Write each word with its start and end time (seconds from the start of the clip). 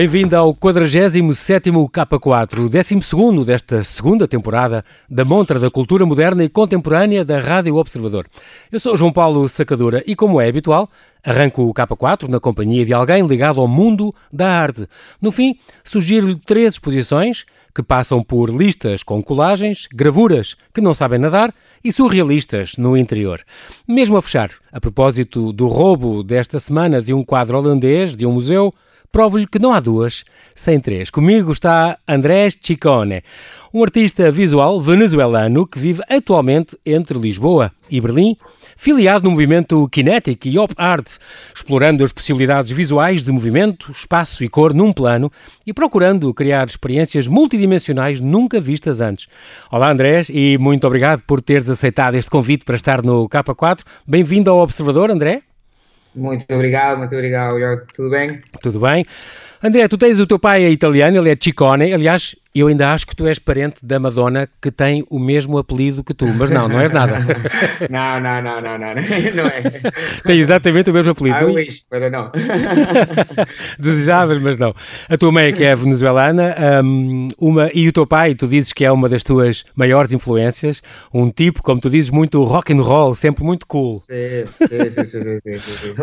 Bem-vindo 0.00 0.34
ao 0.34 0.54
47º 0.54 1.90
K4, 1.90 2.64
o 2.64 2.68
12 2.70 3.44
desta 3.44 3.84
segunda 3.84 4.26
temporada 4.26 4.82
da 5.10 5.26
Montra 5.26 5.58
da 5.58 5.70
Cultura 5.70 6.06
Moderna 6.06 6.42
e 6.42 6.48
Contemporânea 6.48 7.22
da 7.22 7.38
Rádio 7.38 7.76
Observador. 7.76 8.26
Eu 8.72 8.80
sou 8.80 8.96
João 8.96 9.12
Paulo 9.12 9.46
Sacadura 9.46 10.02
e, 10.06 10.16
como 10.16 10.40
é 10.40 10.48
habitual, 10.48 10.88
arranco 11.22 11.64
o 11.64 11.74
K4 11.74 12.28
na 12.28 12.40
companhia 12.40 12.86
de 12.86 12.94
alguém 12.94 13.26
ligado 13.26 13.60
ao 13.60 13.68
mundo 13.68 14.14
da 14.32 14.50
arte. 14.50 14.88
No 15.20 15.30
fim, 15.30 15.58
sugiro-lhe 15.84 16.36
três 16.46 16.72
exposições 16.72 17.44
que 17.74 17.82
passam 17.82 18.22
por 18.22 18.48
listas 18.48 19.02
com 19.02 19.22
colagens, 19.22 19.86
gravuras 19.92 20.56
que 20.72 20.80
não 20.80 20.94
sabem 20.94 21.18
nadar 21.18 21.52
e 21.84 21.92
surrealistas 21.92 22.78
no 22.78 22.96
interior. 22.96 23.42
Mesmo 23.86 24.16
a 24.16 24.22
fechar, 24.22 24.48
a 24.72 24.80
propósito 24.80 25.52
do 25.52 25.68
roubo 25.68 26.22
desta 26.22 26.58
semana 26.58 27.02
de 27.02 27.12
um 27.12 27.22
quadro 27.22 27.58
holandês 27.58 28.16
de 28.16 28.24
um 28.24 28.32
museu, 28.32 28.72
provo-lhe 29.12 29.46
que 29.46 29.58
não 29.58 29.72
há 29.72 29.80
duas 29.80 30.24
sem 30.54 30.78
três. 30.78 31.10
Comigo 31.10 31.52
está 31.52 31.98
Andrés 32.06 32.56
Chicone, 32.60 33.22
um 33.72 33.82
artista 33.82 34.30
visual 34.30 34.80
venezuelano 34.80 35.66
que 35.66 35.78
vive 35.78 36.02
atualmente 36.08 36.76
entre 36.84 37.18
Lisboa 37.18 37.72
e 37.90 38.00
Berlim, 38.00 38.36
filiado 38.76 39.24
no 39.24 39.30
movimento 39.32 39.88
Kinetic 39.88 40.46
e 40.46 40.58
Op 40.58 40.74
Art, 40.76 41.16
explorando 41.54 42.04
as 42.04 42.12
possibilidades 42.12 42.70
visuais 42.70 43.24
de 43.24 43.32
movimento, 43.32 43.90
espaço 43.90 44.44
e 44.44 44.48
cor 44.48 44.72
num 44.72 44.92
plano 44.92 45.30
e 45.66 45.72
procurando 45.72 46.32
criar 46.32 46.66
experiências 46.66 47.26
multidimensionais 47.26 48.20
nunca 48.20 48.60
vistas 48.60 49.00
antes. 49.00 49.26
Olá 49.70 49.90
Andrés 49.90 50.28
e 50.30 50.56
muito 50.58 50.86
obrigado 50.86 51.22
por 51.26 51.40
teres 51.40 51.68
aceitado 51.68 52.14
este 52.14 52.30
convite 52.30 52.64
para 52.64 52.76
estar 52.76 53.02
no 53.02 53.28
K4. 53.28 53.80
Bem-vindo 54.06 54.50
ao 54.50 54.58
Observador, 54.58 55.10
André. 55.10 55.49
Muito 56.14 56.44
obrigado, 56.52 56.98
muito 56.98 57.14
obrigado. 57.14 57.86
Tudo 57.94 58.10
bem? 58.10 58.40
Tudo 58.62 58.80
bem. 58.80 59.04
André, 59.62 59.86
tu 59.88 59.98
tens 59.98 60.18
o 60.18 60.26
teu 60.26 60.38
pai 60.38 60.64
é 60.64 60.70
italiano, 60.70 61.18
ele 61.18 61.30
é 61.30 61.36
Ciccone. 61.38 61.92
Aliás, 61.92 62.34
eu 62.54 62.68
ainda 62.68 62.94
acho 62.94 63.06
que 63.06 63.14
tu 63.14 63.26
és 63.26 63.38
parente 63.38 63.84
da 63.84 64.00
Madonna, 64.00 64.48
que 64.60 64.70
tem 64.70 65.04
o 65.10 65.18
mesmo 65.18 65.58
apelido 65.58 66.02
que 66.02 66.14
tu, 66.14 66.26
mas 66.28 66.48
não, 66.48 66.66
não 66.66 66.80
és 66.80 66.90
nada. 66.90 67.18
não, 67.90 68.18
não, 68.20 68.40
não, 68.40 68.60
não, 68.62 68.78
não, 68.78 68.94
não 69.36 69.46
é. 69.46 69.62
Tem 70.24 70.38
exatamente 70.40 70.88
o 70.88 70.94
mesmo 70.94 71.12
apelido. 71.12 71.38
I 71.38 71.44
wish, 71.44 71.82
mas 71.90 72.00
não. 72.10 72.32
Desejavas, 73.78 74.38
mas 74.38 74.56
não. 74.56 74.74
A 75.10 75.18
tua 75.18 75.30
mãe 75.30 75.48
é 75.48 75.52
que 75.52 75.62
é 75.62 75.76
venezuelana, 75.76 76.56
um, 76.82 77.28
uma, 77.38 77.70
e 77.74 77.86
o 77.86 77.92
teu 77.92 78.06
pai, 78.06 78.34
tu 78.34 78.48
dizes 78.48 78.72
que 78.72 78.82
é 78.82 78.90
uma 78.90 79.10
das 79.10 79.22
tuas 79.22 79.66
maiores 79.74 80.10
influências, 80.14 80.82
um 81.12 81.30
tipo, 81.30 81.62
como 81.62 81.82
tu 81.82 81.90
dizes, 81.90 82.08
muito 82.08 82.42
rock 82.44 82.72
and 82.72 82.80
roll, 82.80 83.14
sempre 83.14 83.44
muito 83.44 83.66
cool. 83.66 83.90
Sim, 83.90 84.46
sim, 84.88 85.04
sim, 85.04 85.04
sim, 85.04 85.36
sim, 85.36 85.56
sim. 85.58 85.94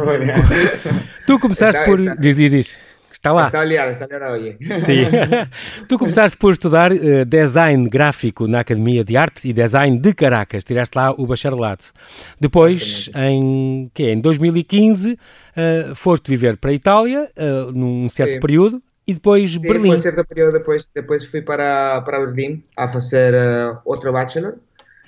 Tu 1.25 1.39
começaste 1.39 1.83
por... 1.85 1.97
Diz, 2.19 2.35
diz, 2.35 2.51
diz. 2.51 2.86
Está 3.17 3.31
lá. 3.33 3.47
Está 3.47 3.61
aliado, 3.61 3.91
está 3.91 4.05
aliado 4.05 4.33
hoje. 4.33 4.57
Sim. 4.85 5.05
tu 5.89 5.97
começaste 5.97 6.37
por 6.37 6.51
estudar 6.53 6.91
uh, 6.91 7.25
design 7.25 7.89
gráfico 7.89 8.47
na 8.47 8.59
Academia 8.59 9.03
de 9.03 9.17
Arte 9.17 9.49
e 9.49 9.53
Design 9.53 9.97
de 9.97 10.13
Caracas. 10.13 10.63
Tiraste 10.63 10.95
lá 10.95 11.11
o 11.11 11.25
bacharelato. 11.25 11.91
Depois, 12.39 13.09
em, 13.15 13.89
que 13.91 14.03
em 14.11 14.21
2015, 14.21 15.13
uh, 15.13 15.95
foste 15.95 16.29
viver 16.29 16.57
para 16.57 16.69
a 16.69 16.73
Itália, 16.73 17.31
uh, 17.35 17.71
num 17.71 18.07
certo 18.07 18.33
Sim. 18.33 18.39
período, 18.39 18.83
e 19.07 19.15
depois 19.15 19.51
Sim, 19.51 19.61
Berlim. 19.61 19.87
Foi 19.87 19.97
certo 19.97 20.23
período, 20.23 20.53
depois, 20.53 20.87
depois 20.93 21.25
fui 21.25 21.41
para, 21.41 22.01
para 22.01 22.19
Berlim 22.19 22.63
a 22.77 22.87
fazer 22.87 23.33
uh, 23.33 23.79
outro 23.83 24.13
bachelor, 24.13 24.57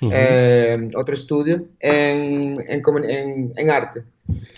uhum. 0.02 0.88
outro 0.94 1.14
estúdio 1.14 1.68
em, 1.82 2.58
em, 2.60 2.82
em, 3.06 3.52
em 3.58 3.70
arte. 3.70 4.02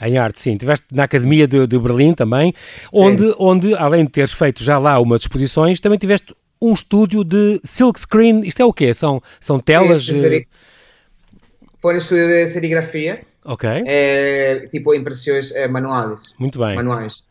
Em 0.01 0.19
arte, 0.19 0.41
sim. 0.41 0.53
Estiveste 0.53 0.87
na 0.93 1.05
Academia 1.05 1.47
de, 1.49 1.67
de 1.67 1.79
Berlim 1.79 2.15
também, 2.15 2.53
onde, 2.93 3.35
onde, 3.39 3.75
além 3.75 4.05
de 4.05 4.11
teres 4.11 4.33
feito 4.33 4.63
já 4.63 4.79
lá 4.79 4.99
umas 5.01 5.23
exposições, 5.23 5.81
também 5.81 5.99
tiveste 5.99 6.35
um 6.61 6.73
estúdio 6.73 7.25
de 7.25 7.61
silkscreen. 7.65 8.47
Isto 8.47 8.63
é 8.63 8.65
o 8.65 8.73
quê? 8.73 8.95
São, 8.95 9.23
são 9.41 9.59
telas. 9.59 10.05
Sim, 10.05 10.15
seri... 10.15 10.49
Foi 11.79 11.95
um 11.95 11.97
estúdio 11.97 12.29
de 12.29 12.47
serigrafia. 12.47 13.23
Ok. 13.45 13.69
É, 13.87 14.69
tipo 14.71 14.95
impressões 14.95 15.51
é, 15.53 15.67
manuais. 15.67 16.35
Muito 16.39 16.59
bem. 16.59 16.77
Manuais. 16.77 17.25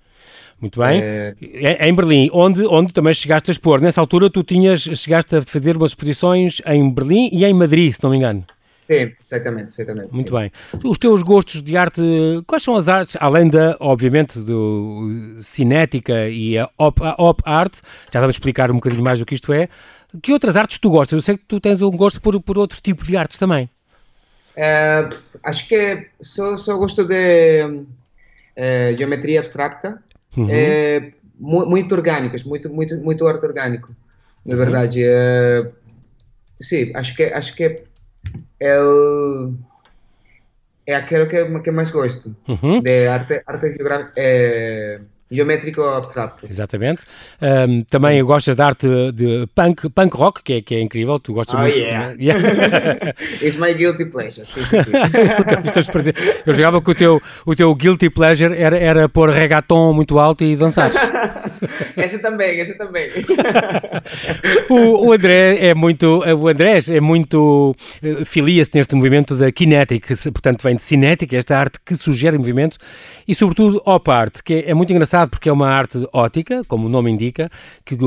Muito 0.62 0.80
bem. 0.80 1.02
É... 1.02 1.88
Em 1.88 1.94
Berlim, 1.94 2.30
onde, 2.32 2.66
onde 2.68 2.94
também 2.94 3.14
chegaste 3.14 3.50
a 3.50 3.54
expor. 3.54 3.82
Nessa 3.82 4.00
altura 4.00 4.30
tu 4.30 4.44
tinhas, 4.44 4.82
chegaste 4.82 5.36
a 5.36 5.42
fazer 5.42 5.76
umas 5.76 5.92
exposições 5.92 6.62
em 6.66 6.90
Berlim 6.94 7.30
e 7.34 7.44
em 7.44 7.54
Madrid, 7.54 7.92
se 7.92 8.04
não 8.04 8.12
me 8.12 8.18
engano. 8.18 8.46
Sim, 8.88 9.12
exatamente, 9.24 9.70
exatamente. 9.70 10.14
Muito 10.14 10.30
sim. 10.30 10.36
bem. 10.36 10.52
Os 10.84 10.98
teus 10.98 11.22
gostos 11.24 11.62
de 11.62 11.78
arte, 11.78 12.02
quais 12.46 12.62
são 12.62 12.76
as 12.76 12.90
artes, 12.90 13.18
além 13.20 13.50
da, 13.50 13.78
obviamente, 13.80 14.38
do 14.40 15.38
cinética 15.42 16.28
e 16.28 16.58
a 16.58 16.70
op, 16.78 17.02
a 17.02 17.16
op 17.18 17.42
art, 17.46 17.80
já 18.14 18.20
vamos 18.20 18.36
explicar 18.36 18.70
um 18.70 18.76
bocadinho 18.76 19.02
mais 19.02 19.18
do 19.18 19.26
que 19.26 19.34
isto 19.34 19.54
é, 19.54 19.70
que 20.22 20.34
outras 20.34 20.58
artes 20.58 20.78
tu 20.78 20.90
gostas? 20.90 21.14
Eu 21.14 21.22
sei 21.22 21.38
que 21.38 21.46
tu 21.46 21.60
tens 21.60 21.82
um 21.82 21.92
gosto 21.92 22.20
por, 22.20 22.40
por 22.42 22.58
outro 22.58 22.82
tipo 22.82 23.04
de 23.06 23.16
artes 23.16 23.38
também. 23.38 23.70
Uh, 24.58 25.08
acho 25.44 25.68
que 25.68 26.08
só, 26.20 26.58
só 26.58 26.78
gosto 26.78 27.06
de 27.06 27.64
uh, 27.64 28.98
geometria 28.98 29.40
abstracta, 29.40 30.04
uhum. 30.38 30.48
uh, 30.48 31.12
muito 31.70 31.96
orgânicas, 31.96 32.44
muito, 32.44 32.70
muito, 32.70 32.98
muito 32.98 33.28
arte 33.28 33.46
orgânico, 33.46 33.96
na 34.46 34.54
uhum. 34.54 34.60
verdade. 34.60 35.02
sim, 36.60 36.92
acho 36.96 37.16
que, 37.16 37.24
acho 37.24 37.56
que 37.56 37.84
el, 38.60 39.54
é 40.86 40.96
aquilo 40.96 41.28
que, 41.28 41.60
que 41.62 41.72
mais 41.72 41.90
gosto, 41.90 42.36
uhum. 42.48 42.82
de 42.82 43.08
arte, 43.08 43.42
arte 43.46 43.76
é, 44.16 45.00
geométrico 45.32 45.82
abstrato. 45.82 46.46
Exatamente. 46.48 47.04
Um, 47.42 47.84
também 47.84 48.22
gostas 48.24 48.56
de 48.56 48.62
arte 48.62 48.88
de 49.14 49.48
punk, 49.56 49.90
punk 49.90 50.16
rock, 50.16 50.44
que 50.44 50.54
é, 50.54 50.62
que 50.62 50.76
é 50.76 50.82
incrível, 50.82 51.18
tu 51.20 51.34
gostas 51.34 51.56
oh, 51.56 51.60
muito. 51.60 51.78
Yeah. 51.78 52.16
yeah. 52.20 53.14
It's 53.42 53.56
my 53.56 53.74
guilty 53.74 54.06
pleasure, 54.06 54.46
sim, 54.46 54.62
sim, 54.64 54.84
sim. 54.84 54.92
Eu 56.46 56.54
jogava 56.54 56.82
que 56.82 56.92
o 56.92 56.96
teu, 56.96 57.22
o 57.46 57.56
teu 57.56 57.74
guilty 57.74 58.10
pleasure 58.10 58.56
era, 58.56 58.78
era 58.78 59.10
pôr 59.10 59.30
reggaeton 59.30 59.94
muito 59.94 60.20
alto 60.20 60.44
e 60.44 60.56
dançar. 60.56 60.92
esse 61.98 62.20
também, 62.20 62.60
esse 62.60 62.78
também. 62.78 63.10
o, 64.70 65.08
o 65.08 65.14
André 65.14 65.66
é 65.68 65.74
muito, 65.74 66.20
o 66.20 66.48
Andrés 66.48 66.90
é 66.90 67.00
muito, 67.00 67.76
eh, 68.02 68.26
filia-se 68.26 68.72
neste 68.74 68.96
movimento 68.96 69.36
da 69.36 69.52
kinetic, 69.52 70.08
portanto 70.32 70.64
vem 70.64 70.76
de 70.76 70.82
cinética, 70.82 71.38
esta 71.38 71.58
arte 71.58 71.80
que 71.86 71.96
sugere 71.96 72.38
movimento, 72.38 72.78
e 73.28 73.36
sobretudo 73.36 73.82
op 73.86 74.10
art, 74.10 74.42
que 74.44 74.64
é 74.66 74.74
muito 74.74 74.92
engraçado 74.92 75.30
porque 75.30 75.50
é 75.50 75.54
uma 75.54 75.70
arte 75.70 76.08
ótica, 76.12 76.64
como 76.68 76.88
o 76.88 76.90
nome 76.90 77.12
indica, 77.12 77.50
que 77.86 77.98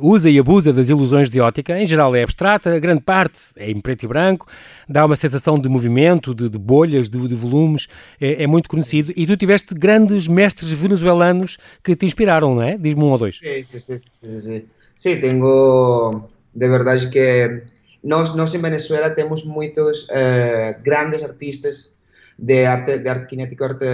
usa 0.00 0.30
e 0.30 0.38
abusa 0.38 0.72
das 0.72 0.88
ilusões 0.88 1.30
de 1.30 1.40
ótica, 1.40 1.78
em 1.78 1.86
geral 1.86 2.14
é 2.14 2.22
abstrata, 2.22 2.78
grande 2.78 3.02
parte 3.02 3.38
é 3.56 3.70
em 3.70 3.80
preto 3.80 4.04
e 4.04 4.08
branco, 4.08 4.46
dá 4.88 5.04
uma 5.04 5.16
sensação 5.16 5.58
de 5.58 5.68
movimento, 5.68 6.34
de, 6.34 6.48
de 6.48 6.58
bolhas, 6.58 7.08
de, 7.08 7.28
de 7.28 7.34
volumes, 7.34 7.86
é, 8.20 8.44
é 8.44 8.46
muito 8.46 8.68
conhecido, 8.68 9.12
e 9.16 9.26
tu 9.26 9.36
tiveste 9.36 9.74
grandes 9.74 10.26
mestres 10.26 10.72
venezuelanos 10.72 11.58
que 11.82 11.94
te 11.94 12.06
inspiraram, 12.06 12.47
não 12.54 12.62
é? 12.62 12.76
Diz-me 12.76 13.02
um 13.02 13.10
ou 13.10 13.18
dois. 13.18 13.38
Sim, 13.38 13.64
sim, 13.64 13.78
sim, 13.78 13.98
sim, 14.10 14.38
sim. 14.38 14.64
Sim, 14.96 15.18
tenho, 15.20 16.24
de 16.54 16.68
verdade 16.68 17.08
que 17.08 17.62
nós, 18.02 18.34
nós 18.34 18.54
em 18.54 18.60
Venezuela 18.60 19.10
temos 19.10 19.44
muitos 19.44 20.04
uh, 20.04 20.82
grandes 20.82 21.22
artistas 21.22 21.92
de 22.38 22.64
arte, 22.64 22.98
de 22.98 23.08
arte 23.08 23.30
cinético, 23.30 23.64
arte 23.64 23.84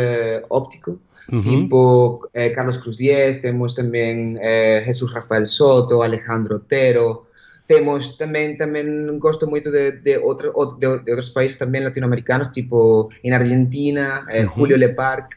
óptico, 0.50 0.92
uh 1.32 1.36
-huh. 1.36 1.42
tipo 1.42 2.28
eh, 2.34 2.50
Carlos 2.50 2.76
Cruz 2.76 2.96
Diez, 2.98 3.38
temos 3.38 3.72
também 3.72 4.36
eh, 4.40 4.82
Jesus 4.84 5.12
Rafael 5.12 5.46
Soto, 5.46 6.02
Alejandro 6.02 6.56
Otero, 6.56 7.26
temos 7.66 8.16
também 8.18 8.56
também 8.56 9.18
gosto 9.18 9.46
muito 9.46 9.70
de, 9.70 9.92
de, 9.92 10.00
de, 10.02 10.18
de 10.18 11.10
outros 11.10 11.30
países 11.30 11.56
também 11.56 11.82
latino-americanos, 11.82 12.48
tipo 12.48 13.08
em 13.22 13.32
Argentina, 13.32 14.26
eh, 14.28 14.44
uh 14.44 14.48
-huh. 14.48 14.56
Julio 14.56 14.76
Leparc, 14.76 15.36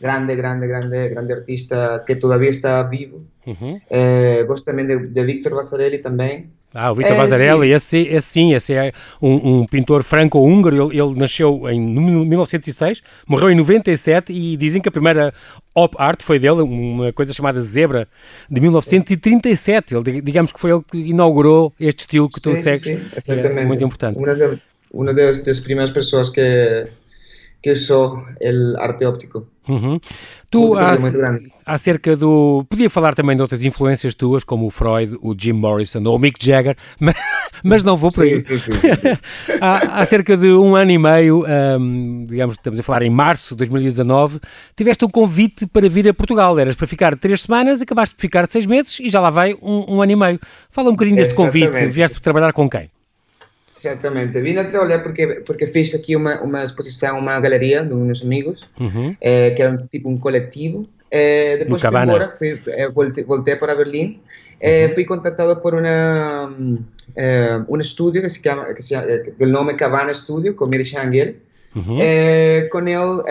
grande, 0.00 0.34
grande, 0.34 0.66
grande, 0.66 1.08
grande 1.08 1.32
artista 1.32 2.02
que 2.06 2.16
todavía 2.16 2.50
está 2.50 2.82
vivo. 2.82 3.26
Uh 3.46 3.54
-huh. 3.54 3.80
eh, 3.90 4.44
gosto 4.44 4.64
também 4.64 4.86
de, 4.86 4.96
de 5.08 5.24
Victor 5.24 5.54
Vasarely 5.54 5.98
também. 5.98 6.50
Ah, 6.72 6.92
o 6.92 6.94
Vitor 6.94 7.12
é, 7.12 7.16
Vasarely, 7.16 7.72
esse, 7.72 7.98
esse 7.98 8.28
sim, 8.28 8.54
esse 8.54 8.72
é 8.72 8.92
um, 9.20 9.60
um 9.60 9.66
pintor 9.66 10.04
franco-húngaro, 10.04 10.92
ele, 10.92 11.00
ele, 11.00 11.18
nasceu 11.18 11.68
em 11.68 11.80
1906, 11.80 13.02
morreu 13.26 13.50
em 13.50 13.56
97 13.56 14.32
e 14.32 14.56
dizem 14.56 14.80
que 14.80 14.88
a 14.88 14.92
primeira 14.92 15.34
op 15.74 15.96
art 15.98 16.22
foi 16.22 16.38
dele, 16.38 16.62
uma 16.62 17.12
coisa 17.12 17.32
chamada 17.32 17.60
Zebra, 17.60 18.06
de 18.48 18.60
1937, 18.60 19.96
ele, 19.96 20.20
digamos 20.20 20.52
que 20.52 20.60
foi 20.60 20.70
ele 20.70 20.82
que 20.88 20.98
inaugurou 20.98 21.72
este 21.80 22.00
estilo 22.00 22.28
que 22.28 22.40
tu 22.40 22.54
sim, 22.54 22.62
segues, 22.62 22.82
sim. 22.82 23.32
É 23.32 23.66
muito 23.66 23.82
importante. 23.82 24.16
Uma, 24.16 24.28
das, 24.28 24.58
uma 24.92 25.12
das, 25.12 25.42
das 25.42 25.58
primeiras 25.58 25.90
pessoas 25.90 26.28
que 26.28 26.86
que 27.62 27.72
usou 27.72 28.18
o 28.18 28.80
arte 28.80 29.04
óptico. 29.04 29.46
Uhum. 29.68 30.00
Tu, 30.50 30.74
há, 30.74 30.96
acerca 31.64 32.16
do. 32.16 32.64
Podia 32.68 32.90
falar 32.90 33.14
também 33.14 33.36
de 33.36 33.42
outras 33.42 33.62
influências 33.64 34.14
tuas, 34.14 34.42
como 34.42 34.66
o 34.66 34.70
Freud, 34.70 35.16
o 35.22 35.34
Jim 35.38 35.52
Morrison 35.52 36.02
ou 36.04 36.16
o 36.16 36.18
Mick 36.18 36.44
Jagger, 36.44 36.74
mas, 36.98 37.14
mas 37.62 37.84
não 37.84 37.96
vou 37.96 38.10
por 38.10 38.24
aí. 38.24 38.40
Sim, 38.40 38.58
sim, 38.58 38.72
sim, 38.72 39.18
há, 39.60 40.00
há 40.00 40.06
cerca 40.06 40.36
de 40.36 40.48
um 40.48 40.74
ano 40.74 40.90
e 40.90 40.98
meio, 40.98 41.44
um, 41.78 42.26
digamos, 42.26 42.56
estamos 42.56 42.80
a 42.80 42.82
falar 42.82 43.02
em 43.02 43.10
março 43.10 43.50
de 43.50 43.58
2019, 43.58 44.40
tiveste 44.74 45.04
um 45.04 45.08
convite 45.08 45.66
para 45.66 45.88
vir 45.88 46.08
a 46.08 46.14
Portugal. 46.14 46.58
Eras 46.58 46.74
para 46.74 46.86
ficar 46.88 47.16
três 47.16 47.42
semanas, 47.42 47.80
acabaste 47.80 48.16
de 48.16 48.20
ficar 48.20 48.48
seis 48.48 48.66
meses 48.66 48.98
e 48.98 49.08
já 49.08 49.20
lá 49.20 49.30
vai 49.30 49.54
um, 49.62 49.96
um 49.96 50.02
ano 50.02 50.10
e 50.10 50.16
meio. 50.16 50.40
Fala 50.70 50.88
um 50.88 50.92
bocadinho 50.92 51.16
deste 51.16 51.34
Exatamente. 51.34 51.68
convite. 51.68 51.92
Vieste 51.92 52.20
trabalhar 52.20 52.52
com 52.52 52.68
quem? 52.68 52.90
Exatamente, 53.82 54.40
vim 54.42 54.56
a 54.58 54.64
trabalhar 54.64 55.02
porque, 55.02 55.26
porque 55.46 55.66
fiz 55.66 55.94
aqui 55.94 56.14
uma, 56.14 56.40
uma 56.42 56.62
exposição, 56.62 57.18
uma 57.18 57.40
galeria 57.40 57.82
de 57.82 57.94
uns 57.94 58.22
amigos, 58.22 58.68
uhum. 58.78 59.16
eh, 59.20 59.52
que 59.52 59.62
era 59.62 59.72
um, 59.72 59.86
tipo 59.86 60.08
um 60.10 60.18
coletivo. 60.18 60.86
Eh, 61.10 61.56
depois 61.56 61.80
fui 61.80 61.98
embora, 61.98 62.30
fui, 62.30 62.60
eh, 62.66 62.88
voltei, 62.88 63.24
voltei, 63.24 63.56
para 63.56 63.74
Berlim, 63.74 64.20
eh, 64.60 64.86
uhum. 64.86 64.94
fui 64.94 65.04
contactado 65.06 65.60
por 65.62 65.74
una, 65.74 66.54
eh, 67.16 67.58
un 67.66 67.80
estudio 67.80 68.20
que 68.20 68.28
se 68.28 68.42
llama, 68.42 68.74
que 68.74 68.82
se 68.82 68.94
llama, 68.94 69.06
del 69.06 69.50
nombre 69.50 69.76
Cabana 69.76 70.12
Studio, 70.12 70.54
con 70.54 70.68
Miri 70.68 70.84
Angel. 70.96 71.40
Uhum. 71.72 72.00
con 72.68 72.88
él 72.88 73.22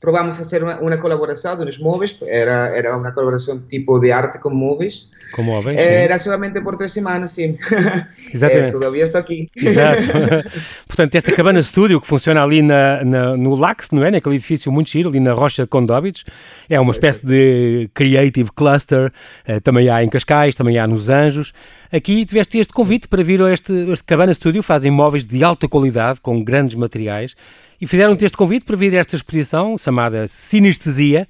probamos 0.00 0.36
fazer 0.36 0.62
uma, 0.62 0.80
uma 0.80 0.96
colaboração 0.96 1.56
dos 1.56 1.78
móveis, 1.78 2.16
era, 2.22 2.72
era 2.74 2.96
uma 2.96 3.12
colaboração 3.12 3.60
tipo 3.68 3.98
de 4.00 4.10
arte 4.10 4.38
com 4.38 4.48
móveis. 4.48 5.08
Com 5.34 5.42
móveis, 5.42 5.78
Era 5.78 6.18
solamente 6.18 6.58
por 6.62 6.76
três 6.76 6.92
semanas, 6.92 7.32
sim. 7.32 7.58
Exatamente. 8.32 8.68
é, 8.68 8.70
todavia 8.70 9.04
estou 9.04 9.20
aqui. 9.20 9.50
Exato. 9.54 10.02
Portanto, 10.88 11.14
esta 11.14 11.30
cabana 11.32 11.60
estúdio 11.60 12.00
que 12.00 12.06
funciona 12.06 12.42
ali 12.42 12.62
na, 12.62 13.04
na, 13.04 13.36
no 13.36 13.54
Lax, 13.54 13.90
não 13.90 14.02
é? 14.02 14.10
Naquele 14.10 14.36
edifício 14.36 14.72
muito 14.72 14.88
giro, 14.88 15.10
ali 15.10 15.20
na 15.20 15.32
Rocha 15.32 15.66
Condovich, 15.66 16.24
é 16.68 16.80
uma 16.80 16.92
espécie 16.92 17.26
de 17.26 17.90
creative 17.92 18.50
cluster, 18.52 19.12
uh, 19.46 19.60
também 19.60 19.90
há 19.90 20.02
em 20.02 20.08
Cascais, 20.08 20.54
também 20.54 20.78
há 20.78 20.86
nos 20.86 21.10
Anjos. 21.10 21.52
Aqui 21.92 22.24
tiveste 22.24 22.58
este 22.58 22.72
convite 22.72 23.06
para 23.06 23.22
vir 23.22 23.42
a 23.42 23.52
este, 23.52 23.72
este 23.90 24.04
cabana 24.04 24.32
estúdio, 24.32 24.62
fazem 24.62 24.90
móveis 24.90 25.26
de 25.26 25.44
alta 25.44 25.68
qualidade, 25.68 26.20
com 26.22 26.42
grandes 26.42 26.74
materiais, 26.74 27.34
e 27.80 27.86
fizeram-te 27.86 28.24
este 28.24 28.36
convite 28.36 28.64
para 28.64 28.76
vir 28.76 28.94
a 28.94 28.98
esta 28.98 29.16
exposição 29.16 29.76
chamada 29.78 30.26
Sinestesia, 30.26 31.26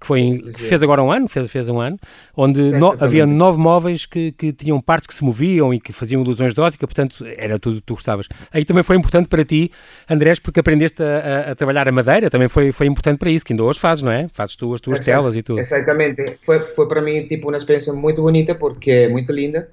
que 0.00 0.06
foi 0.06 0.36
que 0.38 0.62
fez 0.62 0.82
agora 0.82 1.02
um 1.02 1.12
ano, 1.12 1.28
fez, 1.28 1.50
fez 1.50 1.68
um 1.68 1.78
ano, 1.78 1.98
onde 2.34 2.62
no, 2.62 2.96
havia 2.98 3.26
nove 3.26 3.58
móveis 3.58 4.06
que, 4.06 4.32
que 4.32 4.50
tinham 4.50 4.80
partes 4.80 5.06
que 5.06 5.12
se 5.12 5.22
moviam 5.22 5.74
e 5.74 5.78
que 5.78 5.92
faziam 5.92 6.22
ilusões 6.22 6.54
de 6.54 6.60
ótica, 6.60 6.86
portanto 6.86 7.22
era 7.36 7.58
tudo 7.58 7.76
que 7.76 7.82
tu 7.82 7.94
gostavas. 7.94 8.26
Aí 8.50 8.64
também 8.64 8.82
foi 8.82 8.96
importante 8.96 9.28
para 9.28 9.44
ti, 9.44 9.70
Andrés, 10.08 10.38
porque 10.38 10.58
aprendeste 10.58 11.02
a, 11.02 11.48
a, 11.48 11.50
a, 11.50 11.54
trabalhar 11.54 11.86
a 11.86 11.92
madeira, 11.92 12.30
também 12.30 12.48
foi, 12.48 12.72
foi 12.72 12.86
importante 12.86 13.18
para 13.18 13.30
isso, 13.30 13.44
que 13.44 13.52
ainda 13.52 13.62
hoje 13.62 13.78
fazes, 13.78 14.02
não 14.02 14.10
é? 14.10 14.26
Fazes 14.32 14.56
tu 14.56 14.72
as 14.72 14.80
tuas 14.80 15.04
telas 15.04 15.36
e 15.36 15.42
tudo. 15.42 15.60
Exatamente, 15.60 16.38
foi, 16.46 16.60
foi 16.60 16.88
para 16.88 17.02
mim 17.02 17.26
tipo 17.26 17.48
uma 17.48 17.56
experiência 17.58 17.92
muito 17.92 18.22
bonita, 18.22 18.54
porque 18.54 18.90
é 18.90 19.08
muito 19.08 19.30
linda, 19.30 19.68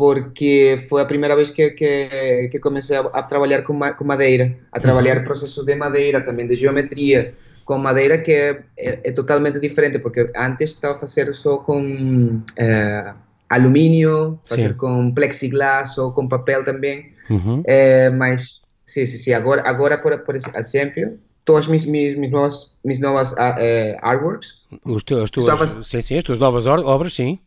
porque 0.00 0.82
foi 0.88 1.02
a 1.02 1.04
primeira 1.04 1.36
vez 1.36 1.50
que, 1.50 1.72
que, 1.72 2.48
que 2.50 2.58
comecei 2.58 2.96
a, 2.96 3.00
a 3.00 3.22
trabalhar 3.22 3.60
com, 3.60 3.74
ma, 3.74 3.92
com 3.92 4.02
madeira, 4.02 4.56
a 4.72 4.80
trabalhar 4.80 5.18
uhum. 5.18 5.24
processos 5.24 5.62
de 5.62 5.74
madeira, 5.74 6.22
também 6.22 6.46
de 6.46 6.56
geometria, 6.56 7.34
com 7.66 7.76
madeira 7.76 8.16
que 8.16 8.32
é, 8.32 8.62
é, 8.78 9.00
é, 9.04 9.12
totalmente 9.12 9.60
diferente, 9.60 9.98
porque 9.98 10.24
antes 10.34 10.70
estava 10.70 10.94
a 10.94 10.96
fazer 10.96 11.34
só 11.34 11.58
com 11.58 12.40
é, 12.58 13.12
alumínio, 13.50 14.40
fazer 14.46 14.74
com 14.78 15.12
plexiglass 15.12 15.98
ou 15.98 16.12
com 16.12 16.26
papel 16.26 16.64
também, 16.64 17.12
uhum. 17.28 17.62
é, 17.66 18.08
mas 18.08 18.58
sim, 18.86 19.04
sim, 19.04 19.18
sim, 19.18 19.34
agora, 19.34 19.68
agora 19.68 19.98
por, 19.98 20.16
por 20.20 20.34
exemplo, 20.34 21.18
todas 21.44 21.66
as 21.66 21.84
minhas, 21.84 21.84
minhas, 22.16 22.32
novas, 22.32 22.74
minhas 22.82 23.00
novas 23.00 23.32
uh, 23.32 24.00
artworks, 24.00 24.62
os 24.82 25.02
teus, 25.02 25.24
as 25.24 25.30
tuas, 25.30 25.86
sim, 25.86 26.00
sim, 26.00 26.16
as 26.16 26.24
tuas 26.24 26.38
novas 26.38 26.66
obras, 26.66 27.12
sim, 27.12 27.38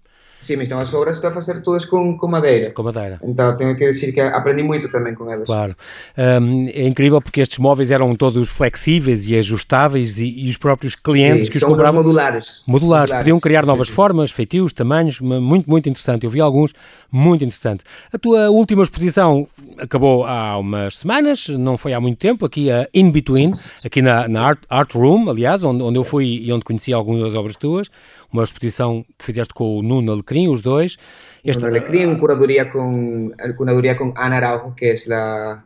Sim, 0.43 0.57
mas 0.57 0.67
novas 0.67 0.93
obras 0.93 1.15
estou 1.15 1.29
a 1.29 1.33
fazer 1.33 1.61
todas 1.61 1.85
com, 1.85 2.17
com 2.17 2.27
madeira. 2.27 2.73
Com 2.73 2.83
madeira. 2.83 3.17
Então 3.23 3.55
tenho 3.55 3.73
que 3.77 3.85
dizer 3.85 4.11
que 4.11 4.19
aprendi 4.19 4.61
muito 4.61 4.89
também 4.89 5.15
com 5.15 5.31
elas. 5.31 5.45
Claro. 5.45 5.73
Um, 6.17 6.67
é 6.67 6.85
incrível 6.85 7.21
porque 7.21 7.39
estes 7.39 7.59
móveis 7.59 7.91
eram 7.91 8.13
todos 8.13 8.49
flexíveis 8.49 9.25
e 9.25 9.37
ajustáveis 9.37 10.19
e, 10.19 10.25
e 10.25 10.49
os 10.49 10.57
próprios 10.57 10.95
clientes 10.95 11.45
sim, 11.45 11.51
que 11.51 11.57
os 11.59 11.63
compravam. 11.63 12.03
modulares. 12.03 12.61
modulares. 12.67 12.83
Modulares. 12.83 13.11
Podiam 13.13 13.39
criar 13.39 13.65
novas 13.65 13.87
sim, 13.87 13.93
formas, 13.93 14.31
feitios, 14.31 14.73
tamanhos, 14.73 15.21
muito, 15.21 15.69
muito 15.69 15.87
interessante. 15.87 16.25
Eu 16.25 16.29
vi 16.29 16.41
alguns 16.41 16.73
muito 17.09 17.45
interessante. 17.45 17.85
A 18.11 18.17
tua 18.17 18.49
última 18.49 18.83
exposição 18.83 19.47
acabou 19.77 20.25
há 20.25 20.57
umas 20.57 20.97
semanas, 20.97 21.47
não 21.47 21.77
foi 21.77 21.93
há 21.93 22.01
muito 22.01 22.17
tempo, 22.17 22.45
aqui 22.45 22.69
a 22.69 22.85
In 22.93 23.11
Between, 23.11 23.53
aqui 23.85 24.01
na, 24.01 24.27
na 24.27 24.41
Art, 24.41 24.59
Art 24.69 24.93
Room, 24.93 25.29
aliás, 25.29 25.63
onde, 25.63 25.81
onde 25.81 25.97
eu 25.97 26.03
fui 26.03 26.41
e 26.43 26.51
onde 26.51 26.65
conheci 26.65 26.91
algumas 26.91 27.33
obras 27.33 27.55
tuas 27.55 27.89
uma 28.33 28.43
exposição 28.43 29.05
que 29.17 29.25
fizeste 29.25 29.53
com 29.53 29.77
o 29.77 29.83
Nuno 29.83 30.11
Alecrim, 30.11 30.47
os 30.49 30.61
dois. 30.61 30.97
Este, 31.45 31.63
Nuno 31.63 31.75
Alecrim, 31.77 32.17
curadoria 32.17 32.65
com, 32.65 33.31
curadoria 33.55 33.95
com 33.95 34.13
Ana 34.17 34.37
Araujo, 34.37 34.73
que 34.75 34.85
é 34.85 35.13
a 35.13 35.63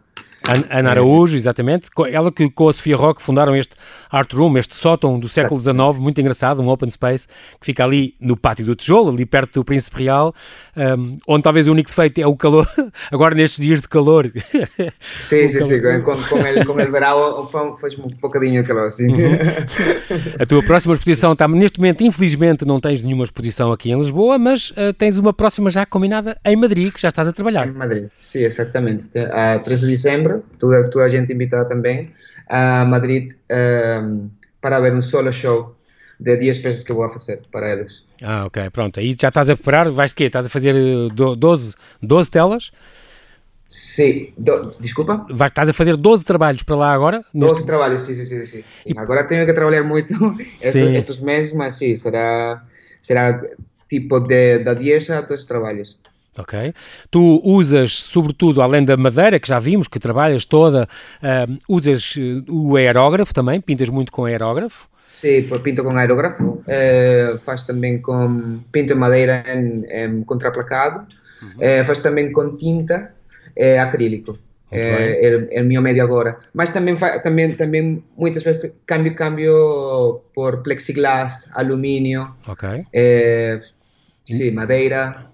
Ana 0.70 0.92
Araújo, 0.92 1.36
exatamente. 1.36 1.88
Ela 2.12 2.32
que 2.32 2.50
com 2.50 2.70
a 2.70 2.74
Sofia 2.74 2.96
Roque 2.96 3.22
fundaram 3.22 3.56
este 3.56 3.76
Art 4.10 4.32
Room, 4.34 4.58
este 4.58 4.76
sótão 4.76 5.20
do 5.20 5.28
século 5.28 5.60
XIX, 5.60 5.78
muito 6.00 6.20
engraçado, 6.22 6.62
um 6.62 6.70
open 6.70 6.90
space, 6.90 7.28
que 7.60 7.66
fica 7.66 7.84
ali 7.84 8.16
no 8.20 8.38
Pátio 8.38 8.66
do 8.66 8.76
Tijolo, 8.76 9.10
ali 9.10 9.26
perto 9.26 9.56
do 9.56 9.66
Príncipe 9.66 10.04
Real, 10.04 10.34
um, 10.76 11.18
onde 11.28 11.44
talvez 11.44 11.68
o 11.68 11.72
único 11.72 11.90
defeito 11.90 12.20
é 12.20 12.28
o 12.28 12.36
calor, 12.36 12.68
agora 13.12 13.36
nestes 13.36 13.60
dias 13.60 13.82
de 13.82 13.88
calor. 13.88 14.32
Sim, 15.18 15.48
sim, 15.50 15.62
sim, 15.62 15.82
com, 16.04 16.16
com, 16.16 16.38
ele, 16.40 16.64
com 16.64 16.80
ele 16.80 16.92
verão 16.92 17.48
faz 17.80 17.98
um 17.98 18.08
bocadinho 18.22 18.62
de 18.62 18.68
calor, 18.68 18.86
assim. 18.86 19.12
Uhum. 19.12 19.38
A 20.40 20.46
tua 20.46 20.64
próxima 20.64 20.94
exposição 20.94 21.34
está, 21.34 21.48
neste 21.48 21.80
momento, 21.80 22.04
infelizmente, 22.04 22.66
não 22.66 22.80
tens 22.80 23.02
nenhuma 23.02 23.24
exposição 23.24 23.72
aqui 23.72 23.92
em 23.92 23.98
Lisboa, 23.98 24.38
mas 24.38 24.72
uh, 24.72 24.94
tens 24.98 25.18
uma 25.18 25.34
próxima 25.34 25.70
já 25.70 25.86
combinada 25.86 26.38
em 26.46 26.56
Madrid, 26.56 26.94
que 26.94 27.02
já 27.02 27.10
estás 27.10 27.28
a 27.28 27.34
trabalhar. 27.34 27.68
Em 27.68 27.72
Madrid, 27.72 28.08
sim, 28.16 28.44
exatamente. 28.44 29.10
A 29.32 29.60
13 29.60 29.82
de 29.86 29.92
dezembro 29.92 30.37
toda, 30.60 30.90
toda 30.90 31.06
a 31.06 31.10
gente 31.10 31.32
invitada 31.34 31.68
também 31.68 32.12
a 32.48 32.86
Madrid 32.86 33.32
um, 34.04 34.30
para 34.62 34.80
ver 34.80 34.94
um 34.94 35.02
solo 35.02 35.32
show 35.32 35.76
de 36.20 36.36
10 36.36 36.60
peças 36.60 36.84
que 36.84 36.92
eu 36.92 36.96
vou 36.96 37.10
fazer 37.10 37.42
para 37.52 37.72
eles. 37.72 38.04
Ah, 38.22 38.46
ok, 38.46 38.70
pronto. 38.72 39.00
Aí 39.00 39.16
já 39.20 39.28
estás 39.28 39.50
a 39.50 39.56
preparar, 39.56 39.92
vais 39.92 40.14
quê? 40.14 40.26
Estás 40.26 40.46
a 40.46 40.50
fazer 40.50 40.74
12, 41.14 41.76
eh, 41.76 41.78
12 42.02 42.32
telas? 42.32 42.72
Sim, 43.68 44.34
do, 44.38 44.70
desculpa? 44.80 45.26
Vais, 45.30 45.52
estás 45.52 45.70
a 45.70 45.74
fazer 45.74 45.96
12 45.98 46.24
trabalhos 46.24 46.64
para 46.64 46.76
lá 46.76 46.94
agora? 46.94 47.24
12 47.34 47.54
neste... 47.54 47.66
trabalhos, 47.66 48.02
sim, 48.02 48.14
sim, 48.14 48.26
sim. 48.26 48.46
sim. 48.46 48.64
E... 48.86 48.98
Agora 48.98 49.26
tenho 49.26 49.46
que 49.46 49.54
trabalhar 49.54 49.84
muito 49.84 50.14
estes, 50.62 50.76
estes 50.76 51.20
meses, 51.20 51.52
mas 51.52 51.74
sim, 51.74 51.94
será, 51.94 52.64
será 53.02 53.44
tipo 53.90 54.20
de, 54.22 54.60
de 54.60 54.76
10 54.76 55.10
a 55.12 55.22
12 55.22 55.48
trabalhos. 55.48 56.00
Ok. 56.38 56.74
Tu 57.10 57.42
usas, 57.44 57.94
sobretudo, 57.94 58.62
além 58.62 58.86
da 58.86 58.96
madeira, 58.96 59.40
que 59.40 59.48
já 59.48 59.60
vimos, 59.60 59.88
que 59.88 60.00
trabalhas 60.00 60.46
toda, 60.46 60.88
uh, 61.24 61.58
usas 61.68 62.16
uh, 62.16 62.46
o 62.50 62.76
aerógrafo 62.76 63.34
também? 63.34 63.60
Pintas 63.60 63.90
muito 63.90 64.12
com 64.12 64.26
aerógrafo? 64.26 64.88
Sim, 65.06 65.48
pinto 65.64 65.84
com 65.84 65.96
aerógrafo. 65.98 66.44
Uh, 66.44 67.40
faz 67.40 67.64
também 67.64 68.02
com... 68.02 68.60
Pinto 68.72 68.96
madeira 68.96 69.44
em, 69.48 69.86
em 69.90 70.24
contraplacado. 70.24 71.08
Uhum. 71.42 71.82
Uh, 71.82 71.86
faz 71.86 72.00
também 72.00 72.32
com 72.32 72.56
tinta 72.56 73.14
uh, 73.58 73.82
acrílico. 73.82 74.38
É, 74.70 75.26
é, 75.26 75.60
é, 75.60 75.62
o 75.62 75.66
meu 75.66 75.82
médio 75.82 76.04
agora. 76.04 76.38
Mas 76.54 76.70
também, 76.72 76.96
também, 77.24 77.54
também 77.54 78.04
muitas 78.18 78.44
vezes 78.44 78.70
cambio, 78.86 79.16
cambio 79.16 80.22
por 80.36 80.62
plexiglass, 80.62 81.50
alumínio, 81.54 82.36
okay. 82.46 82.86
é, 82.92 83.62
sim, 84.26 84.52
madeira. 84.52 85.26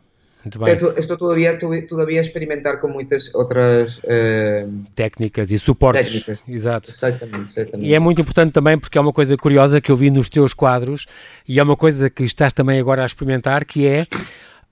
Bem. 0.45 0.73
Estou, 0.73 1.17
todavia, 1.17 1.57
todavia 1.57 2.19
a 2.19 2.21
experimentar 2.21 2.81
com 2.81 2.89
muitas 2.89 3.33
outras 3.33 3.97
uh, 4.00 4.69
técnicas 4.93 5.50
e 5.51 5.57
suportes. 5.57 6.12
Técnicas. 6.12 6.43
Exato. 6.47 6.89
Exatamente, 6.89 7.50
exatamente. 7.50 7.89
E 7.89 7.93
é 7.93 8.00
muito 8.00 8.21
importante 8.21 8.51
também 8.51 8.77
porque 8.77 8.97
é 8.97 9.01
uma 9.01 9.13
coisa 9.13 9.38
curiosa 9.38 9.79
que 9.79 9.91
eu 9.91 9.95
vi 9.95 10.09
nos 10.12 10.27
teus 10.27 10.53
quadros 10.53 11.05
e 11.47 11.59
é 11.59 11.63
uma 11.63 11.77
coisa 11.77 12.09
que 12.09 12.23
estás 12.23 12.51
também 12.51 12.79
agora 12.79 13.03
a 13.03 13.05
experimentar 13.05 13.63
que 13.63 13.88
é 13.88 14.05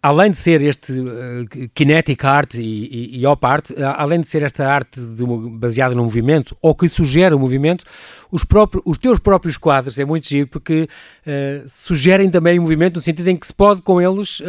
além 0.02 0.32
de 0.32 0.38
ser 0.38 0.62
este 0.62 0.92
uh, 0.92 1.70
kinetic 1.74 2.26
art 2.26 2.56
e, 2.56 2.62
e, 2.62 3.20
e 3.20 3.26
op 3.26 3.46
art, 3.46 3.70
uh, 3.70 3.76
além 3.96 4.20
de 4.20 4.28
ser 4.28 4.42
esta 4.42 4.68
arte 4.68 5.00
de, 5.00 5.24
baseada 5.52 5.94
no 5.94 6.04
movimento 6.04 6.58
ou 6.62 6.74
que 6.74 6.88
sugere 6.90 7.36
o 7.36 7.40
movimento, 7.40 7.86
os, 8.32 8.44
próprios, 8.44 8.84
os 8.86 8.98
teus 8.98 9.20
próprios 9.20 9.58
quadros 9.58 10.00
é 10.00 10.06
muito 10.06 10.28
giro 10.28 10.48
porque 10.48 10.88
uh, 11.26 11.64
sugerem 11.68 12.30
também 12.30 12.58
o 12.58 12.62
movimento 12.62 12.96
no 12.96 13.02
sentido 13.02 13.28
em 13.28 13.36
que 13.36 13.46
se 13.46 13.54
pode 13.54 13.82
com 13.82 14.02
eles 14.02 14.42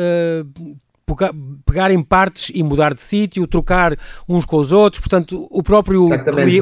pegar 1.65 1.91
em 1.91 2.03
partes 2.03 2.51
e 2.55 2.63
mudar 2.63 2.95
de 2.95 3.03
sítio, 3.03 3.47
trocar 3.47 3.97
uns 4.29 4.45
com 4.45 4.57
os 4.57 4.73
outros, 4.73 5.01
portanto, 5.07 5.47
o 5.51 5.63
próprio, 5.63 6.05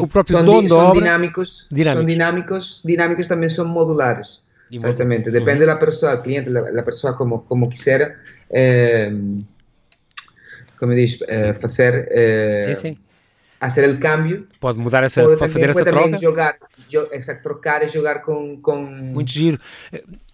o 0.01 0.07
próprio 0.07 0.37
são, 0.37 0.45
dono 0.45 0.69
da 0.69 0.77
obra... 0.77 1.01
Dinâmicos, 1.03 1.67
dinâmicos. 1.71 2.01
São 2.01 2.07
dinâmicos, 2.07 2.83
dinâmicos 2.85 3.27
também 3.27 3.49
são 3.49 3.67
modulares. 3.67 4.43
Exatamente, 4.73 5.31
depende 5.31 5.67
da 5.67 5.75
pessoa, 5.77 6.17
do 6.17 6.23
cliente, 6.23 6.51
da 6.51 6.83
pessoa 6.83 7.15
como, 7.15 7.41
como 7.41 7.69
quiser, 7.69 8.17
eh, 8.51 9.13
como 10.79 10.95
diz, 10.95 11.19
eh, 11.27 11.53
fazer... 11.55 12.09
Eh, 12.11 12.65
sim, 12.67 12.75
sim. 12.75 12.99
Fazer 13.69 13.91
o 13.91 13.99
câmbio. 13.99 14.47
Pode 14.59 14.79
mudar 14.79 15.03
essa, 15.03 15.23
pode, 15.23 15.37
pode 15.37 15.53
fazer 15.53 15.69
essa 15.69 15.85
troca. 15.85 16.19
Jogar, 16.19 16.57
essa, 17.13 17.35
trocar 17.35 17.85
e 17.85 17.89
jogar 17.89 18.23
com, 18.23 18.59
com... 18.61 18.83
Muito 18.83 19.31
giro. 19.31 19.59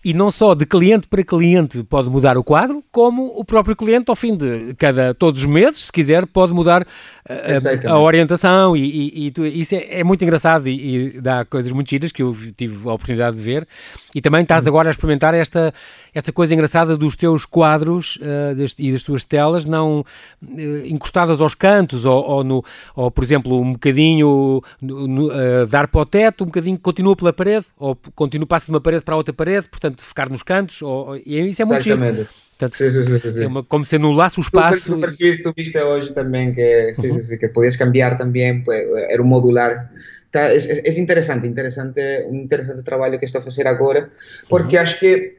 E 0.04 0.14
não 0.14 0.30
só 0.30 0.54
de 0.54 0.64
cliente 0.64 1.09
para 1.09 1.25
cliente 1.25 1.83
pode 1.83 2.09
mudar 2.09 2.38
o 2.38 2.45
quadro, 2.45 2.85
como 2.92 3.26
o 3.37 3.45
próprio 3.45 3.75
cliente, 3.75 4.09
ao 4.09 4.14
fim 4.14 4.37
de 4.37 4.73
cada 4.78 5.12
todos 5.12 5.42
os 5.42 5.49
meses, 5.49 5.87
se 5.87 5.92
quiser, 5.92 6.25
pode 6.26 6.52
mudar 6.52 6.87
a, 7.28 7.90
a, 7.90 7.99
orientação. 7.99 8.76
E, 8.76 9.26
e, 9.26 9.33
e, 9.37 9.61
isso 9.61 9.75
é, 9.75 9.99
é, 9.99 10.04
muito 10.04 10.23
engraçado 10.23 10.68
e, 10.68 11.16
e, 11.16 11.21
dá 11.21 11.45
coisas 11.45 11.73
muito 11.73 11.90
giras 11.90 12.12
que 12.12 12.23
eu 12.23 12.37
tive 12.56 12.88
a 12.88 12.92
oportunidade 12.92 13.37
de 13.37 13.42
ver. 13.42 13.66
E 14.14 14.21
também 14.21 14.42
estás 14.42 14.62
uhum. 14.62 14.68
agora 14.68 14.88
a 14.88 14.92
experimentar 14.92 15.35
esta, 15.35 15.75
esta 16.14 16.33
coisa 16.33 16.54
engraçada 16.54 16.97
dos 16.97 17.16
teus 17.16 17.45
quadros 17.45 18.16
uh, 18.16 18.54
deste, 18.54 18.87
e 18.87 18.92
das 18.92 19.02
tuas 19.02 19.25
telas, 19.25 19.66
não 19.66 20.00
uh, 20.00 20.87
encostadas 20.87 21.40
aos 21.40 21.56
cantos, 21.56 22.04
ou, 22.06 22.25
ou, 22.25 22.45
no, 22.45 22.64
ou 22.95 23.11
por 23.16 23.25
exemplo, 23.25 23.58
um 23.58 23.73
bocadinho 23.73 24.62
uh, 24.82 25.66
dar 25.70 25.88
para 25.88 26.02
o 26.02 26.04
teto, 26.04 26.44
um 26.44 26.49
bocadinho 26.49 26.78
continua 26.78 27.16
pela 27.16 27.32
parede, 27.32 27.64
ou 27.78 27.96
continua, 28.14 28.46
passa 28.46 28.66
de 28.66 28.73
uma 28.73 28.80
parede 28.80 29.04
para 29.04 29.16
outra 29.16 29.32
parede, 29.32 29.66
portanto 29.68 30.02
ficar 30.02 30.28
nos 30.28 30.42
cantos, 30.42 30.82
ou, 30.82 31.16
e 31.16 31.49
isso 31.49 31.62
é 31.62 31.64
muito 31.64 31.82
giro. 31.82 31.99
Portanto, 31.99 32.76
sim, 32.76 32.90
sim, 32.90 33.02
sim, 33.02 33.30
sim. 33.30 33.44
É 33.44 33.46
uma, 33.46 33.64
como 33.64 33.87
se 33.87 33.96
anulasse 33.96 34.38
o 34.38 34.42
espaço. 34.42 34.92
Tu, 34.92 35.00
percebiste, 35.00 35.42
tu 35.42 35.54
viste 35.56 35.78
hoje 35.78 36.12
também 36.12 36.52
que, 36.52 36.92
uhum. 36.99 37.38
que 37.40 37.49
podias 37.49 37.75
cambiar 37.75 38.18
também, 38.18 38.62
era 39.08 39.23
um 39.23 39.26
modular. 39.26 39.90
Tá, 40.30 40.52
é, 40.52 40.58
é 40.58 41.00
interessante, 41.00 41.46
interessante, 41.46 42.00
um 42.28 42.35
interessante 42.35 42.82
trabalho 42.82 43.18
que 43.18 43.25
estou 43.25 43.38
a 43.38 43.44
fazer 43.44 43.66
agora, 43.66 44.11
porque 44.46 44.76
uhum. 44.76 44.82
acho 44.82 44.99
que 45.00 45.38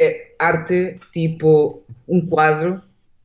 é 0.00 0.28
arte 0.38 0.98
tipo 1.12 1.82
um 2.08 2.24
quadro 2.24 2.80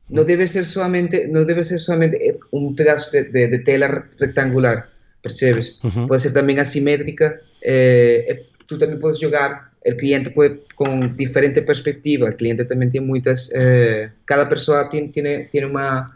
não 0.08 0.24
deve 0.24 0.46
ser 0.46 0.64
somente 0.64 1.26
não 1.26 1.44
deve 1.44 1.62
ser 1.64 1.78
somente 1.78 2.16
um 2.52 2.74
pedaço 2.74 3.10
de, 3.10 3.24
de, 3.24 3.48
de 3.48 3.58
tela 3.60 4.08
rectangular 4.20 4.88
percebes 5.22 5.78
uhum. 5.82 6.06
pode 6.06 6.22
ser 6.22 6.32
também 6.32 6.58
assimétrica 6.58 7.40
é, 7.62 8.42
tu 8.66 8.78
também 8.78 8.98
podes 8.98 9.18
jogar 9.18 9.72
o 9.86 9.96
cliente 9.96 10.30
pode 10.30 10.58
com 10.74 11.14
diferente 11.14 11.62
perspectiva, 11.62 12.28
o 12.28 12.32
cliente 12.32 12.64
também 12.64 12.88
tem 12.88 13.00
muitas, 13.00 13.48
eh, 13.52 14.10
cada 14.26 14.46
pessoa 14.46 14.84
tem, 14.84 15.08
tem, 15.08 15.46
tem 15.46 15.64
uma... 15.64 16.12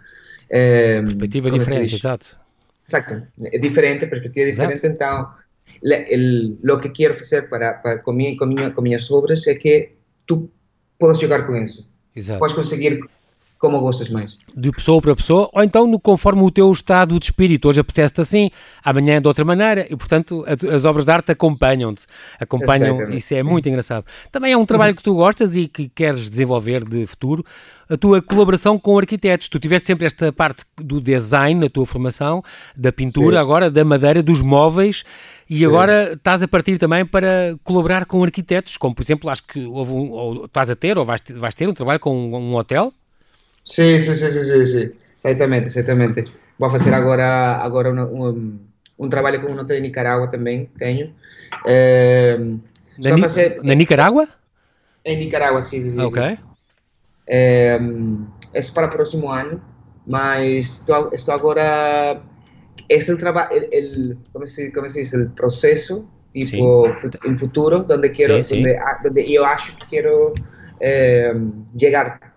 Eh, 0.49 1.01
perspectiva 1.03 1.51
diferente, 1.51 1.95
exato. 1.95 2.39
Exato, 2.87 3.23
é 3.45 3.59
diferente, 3.59 4.07
perspectiva 4.07 4.51
diferente, 4.51 4.87
então 4.87 5.29
o 5.83 6.79
que 6.81 6.89
quero 6.91 7.15
fazer 7.15 7.49
para, 7.49 7.75
para 7.75 7.99
com, 8.01 8.13
minha, 8.13 8.37
com, 8.37 8.47
minha, 8.47 8.71
com 8.71 8.83
minhas 8.83 9.09
obras 9.11 9.47
é 9.47 9.55
que 9.55 9.93
tu 10.27 10.51
podes 10.99 11.21
jogar 11.21 11.47
com 11.47 11.57
isso. 11.57 11.89
Exato. 12.15 12.41
Podes 12.41 12.57
conseguir 12.57 13.01
como 13.61 13.79
gostas 13.79 14.09
mais. 14.09 14.39
De 14.57 14.73
pessoa 14.73 15.03
para 15.03 15.15
pessoa, 15.15 15.51
ou 15.53 15.63
então 15.63 15.87
no, 15.87 16.01
conforme 16.01 16.43
o 16.43 16.51
teu 16.51 16.73
estado 16.73 17.19
de 17.19 17.27
espírito. 17.27 17.69
Hoje 17.69 17.81
apetece 17.81 18.19
assim, 18.19 18.51
amanhã 18.83 19.17
é 19.17 19.21
de 19.21 19.29
outra 19.29 19.45
maneira, 19.45 19.87
e 19.89 19.95
portanto 19.95 20.43
as 20.47 20.87
obras 20.87 21.05
de 21.05 21.13
arte 21.13 21.31
acompanham-te. 21.33 22.07
Acompanham, 22.41 23.11
isso 23.11 23.35
é 23.35 23.43
muito 23.43 23.69
engraçado. 23.69 24.07
Também 24.33 24.53
é 24.53 24.57
um 24.57 24.65
trabalho 24.65 24.97
que 24.97 25.03
tu 25.03 25.15
gostas 25.15 25.55
e 25.55 25.69
que 25.69 25.91
queres 25.91 26.31
desenvolver 26.31 26.89
de 26.89 27.07
futuro. 27.07 27.45
A 27.87 27.99
tua 27.99 28.23
colaboração 28.23 28.79
com 28.79 28.97
arquitetos. 28.97 29.49
Tu 29.49 29.59
tiveste 29.59 29.89
sempre 29.89 30.07
esta 30.07 30.33
parte 30.33 30.65
do 30.77 31.01
design 31.01 31.61
na 31.61 31.69
tua 31.69 31.85
formação, 31.85 32.43
da 32.75 32.91
pintura, 32.91 33.37
Sim. 33.37 33.43
agora 33.43 33.71
da 33.71 33.85
madeira, 33.85 34.23
dos 34.23 34.41
móveis. 34.41 35.05
E 35.51 35.59
Sim. 35.59 35.67
agora 35.67 36.13
estás 36.13 36.43
a 36.43 36.49
partir 36.49 36.79
também 36.79 37.05
para 37.05 37.59
colaborar 37.63 38.07
com 38.07 38.23
arquitetos, 38.23 38.77
como 38.77 38.95
por 38.95 39.03
exemplo, 39.03 39.29
acho 39.29 39.43
que 39.43 39.67
houve 39.67 39.93
um, 39.93 40.13
ou 40.13 40.45
estás 40.47 40.71
a 40.71 40.77
ter, 40.77 40.97
ou 40.97 41.05
vais 41.05 41.21
ter, 41.21 41.35
vais 41.35 41.55
ter 41.55 41.69
um 41.69 41.75
trabalho 41.75 42.01
com 42.01 42.17
um, 42.17 42.37
um 42.37 42.55
hotel? 42.55 42.95
Sim, 43.65 43.99
sim, 43.99 44.15
sim, 44.15 44.31
sim, 44.31 44.43
sim, 44.43 44.65
sim. 44.65 44.93
Exatamente, 45.19 45.67
exatamente. 45.69 46.33
Vou 46.59 46.71
fazer 46.71 46.95
agora, 46.95 47.57
agora 47.57 47.93
um, 47.93 48.29
um, 48.29 48.61
um 48.99 49.09
trabalho 49.09 49.41
com 49.41 49.49
um 49.53 49.59
hotel 49.59 49.79
em 49.79 49.83
Nicarágua 49.83 50.29
também, 50.29 50.71
tenho. 50.79 51.15
É, 51.67 52.39
na, 52.99 53.15
Ni 53.15 53.21
fazer, 53.21 53.63
na 53.63 53.75
Nicarágua? 53.75 54.29
Em 55.05 55.19
Nicarágua, 55.19 55.63
sim, 55.63 55.81
sim, 55.81 55.91
sim. 55.91 56.01
Ok. 56.01 56.39
É, 57.27 57.79
é 58.53 58.63
para 58.75 58.87
o 58.87 58.91
próximo 58.91 59.31
ano, 59.31 59.63
mas 60.07 60.81
estou, 60.81 61.11
estou 61.13 61.35
agora... 61.35 62.21
Esse 62.89 63.11
é 63.11 63.15
o 63.15 63.19
trabalho, 63.19 64.19
como, 64.33 64.47
se, 64.47 64.73
como 64.73 64.91
se 64.91 65.01
diz, 65.01 65.13
o 65.13 65.31
processo, 65.31 66.09
tipo, 66.33 66.89
em 67.25 67.37
futuro, 67.37 67.87
onde, 67.89 68.09
quero, 68.09 68.43
sim, 68.43 68.43
sim. 68.43 68.61
Onde, 68.63 69.11
onde 69.11 69.33
eu 69.33 69.45
acho 69.45 69.77
que 69.77 69.87
quero 69.87 70.35
é, 70.81 71.33
chegar 71.79 72.30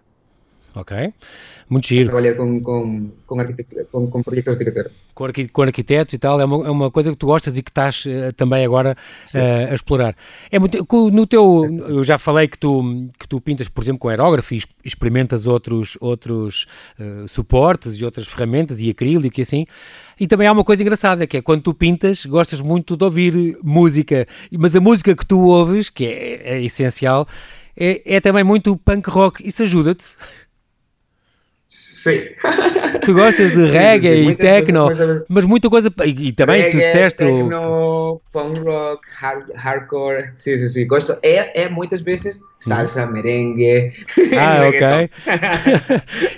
Ok. 0.76 1.14
Muito 1.70 1.88
giro. 1.88 2.06
Trabalhar 2.06 2.36
com, 2.36 2.62
com, 2.62 3.12
com, 3.26 3.38
com, 3.92 4.08
com 4.08 4.24
projetos 4.24 4.58
de 4.58 4.64
arquitetura. 4.64 4.92
Com, 5.14 5.26
arqu 5.26 5.48
com 5.52 5.62
arquitetos 5.62 6.14
e 6.14 6.18
tal, 6.18 6.40
é 6.42 6.46
uma, 6.46 6.68
é 6.68 6.70
uma 6.70 6.92
coisa 6.92 7.12
que 7.12 7.18
tu 7.18 7.28
gostas 7.28 7.58
e 7.58 7.64
que 7.64 7.70
estás 7.70 8.06
uh, 8.06 8.34
também 8.36 8.66
agora 8.66 8.98
uh, 9.36 9.72
a 9.72 9.74
explorar. 9.74 10.16
É 10.52 10.60
muito, 10.60 10.86
no 11.12 11.26
teu, 11.26 11.66
eu 11.88 12.04
já 12.04 12.18
falei 12.18 12.48
que 12.48 12.58
tu, 12.58 13.08
que 13.18 13.28
tu 13.28 13.40
pintas, 13.40 13.70
por 13.70 13.84
exemplo, 13.84 14.00
com 14.00 14.10
aerógrafo 14.10 14.54
e 14.54 14.62
experimentas 14.84 15.48
outros, 15.48 15.98
outros 16.00 16.66
uh, 17.00 17.28
suportes 17.28 17.96
e 17.96 18.06
outras 18.06 18.28
ferramentas 18.28 18.82
e 18.82 18.90
acrílico 18.90 19.40
e 19.40 19.42
assim. 19.42 19.66
E 20.20 20.28
também 20.28 20.48
há 20.48 20.52
uma 20.52 20.64
coisa 20.64 20.82
engraçada, 20.82 21.26
que 21.26 21.38
é 21.38 21.42
quando 21.42 21.62
tu 21.62 21.74
pintas, 21.74 22.26
gostas 22.26 22.62
muito 22.62 22.98
de 22.98 23.04
ouvir 23.04 23.58
música, 23.64 24.28
mas 24.52 24.76
a 24.76 24.82
música 24.82 25.16
que 25.16 25.26
tu 25.26 25.40
ouves, 25.48 25.90
que 25.90 26.06
é, 26.06 26.58
é 26.58 26.62
essencial, 26.62 27.28
é, 27.76 28.16
é 28.18 28.22
também 28.22 28.44
muito 28.44 28.78
punk 28.78 29.10
rock. 29.10 29.48
Isso 29.48 29.64
ajuda-te? 29.64 30.06
Sim. 31.74 32.30
Tu 33.04 33.16
gostas 33.16 33.52
de 33.52 33.66
reggae 33.66 34.16
sim, 34.16 34.24
sim, 34.26 34.30
e 34.30 34.36
techno, 34.36 34.90
mas 35.28 35.44
muita 35.44 35.72
coisa. 35.72 35.92
E, 36.06 36.28
e 36.28 36.32
também 36.32 36.62
reggae, 36.62 36.72
tu 36.72 36.86
disseste. 36.86 37.18
Techno, 37.26 38.22
punk 38.32 38.60
rock, 38.60 39.02
hard, 39.20 39.52
hardcore. 39.56 40.32
Sim, 40.36 40.56
sim, 40.56 40.68
sim. 40.68 40.86
Gosto. 40.86 41.18
É, 41.24 41.64
é 41.64 41.70
muitas 41.70 42.02
vezes 42.02 42.40
salsa, 42.60 43.08
merengue. 43.08 43.92
Ah, 44.38 44.68
ok. 44.70 45.10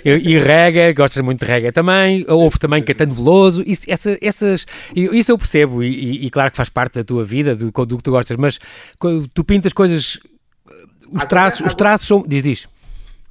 e, 0.06 0.10
e, 0.10 0.38
reggae, 0.38 0.94
gostas 0.94 1.20
muito 1.20 1.44
de 1.44 1.52
reggae 1.52 1.70
também. 1.70 2.24
Houve 2.26 2.58
também 2.58 2.82
Catano 2.82 3.14
Veloso. 3.14 3.62
Isso, 3.66 3.84
essa, 3.88 4.16
essas, 4.22 4.66
isso 4.94 5.32
eu 5.32 5.36
percebo 5.36 5.82
e, 5.82 6.24
e, 6.24 6.30
claro 6.30 6.50
que 6.50 6.56
faz 6.56 6.70
parte 6.70 6.94
da 6.94 7.04
tua 7.04 7.24
vida, 7.24 7.54
do, 7.54 7.70
do 7.70 7.96
que 7.98 8.02
tu 8.02 8.10
gostas, 8.10 8.38
mas 8.38 8.58
tu 9.34 9.44
pintas 9.44 9.74
coisas. 9.74 10.18
Os 11.12 11.24
traços, 11.24 11.66
os 11.66 11.74
traços 11.74 12.08
são. 12.08 12.24
Diz, 12.26 12.42
diz. 12.42 12.75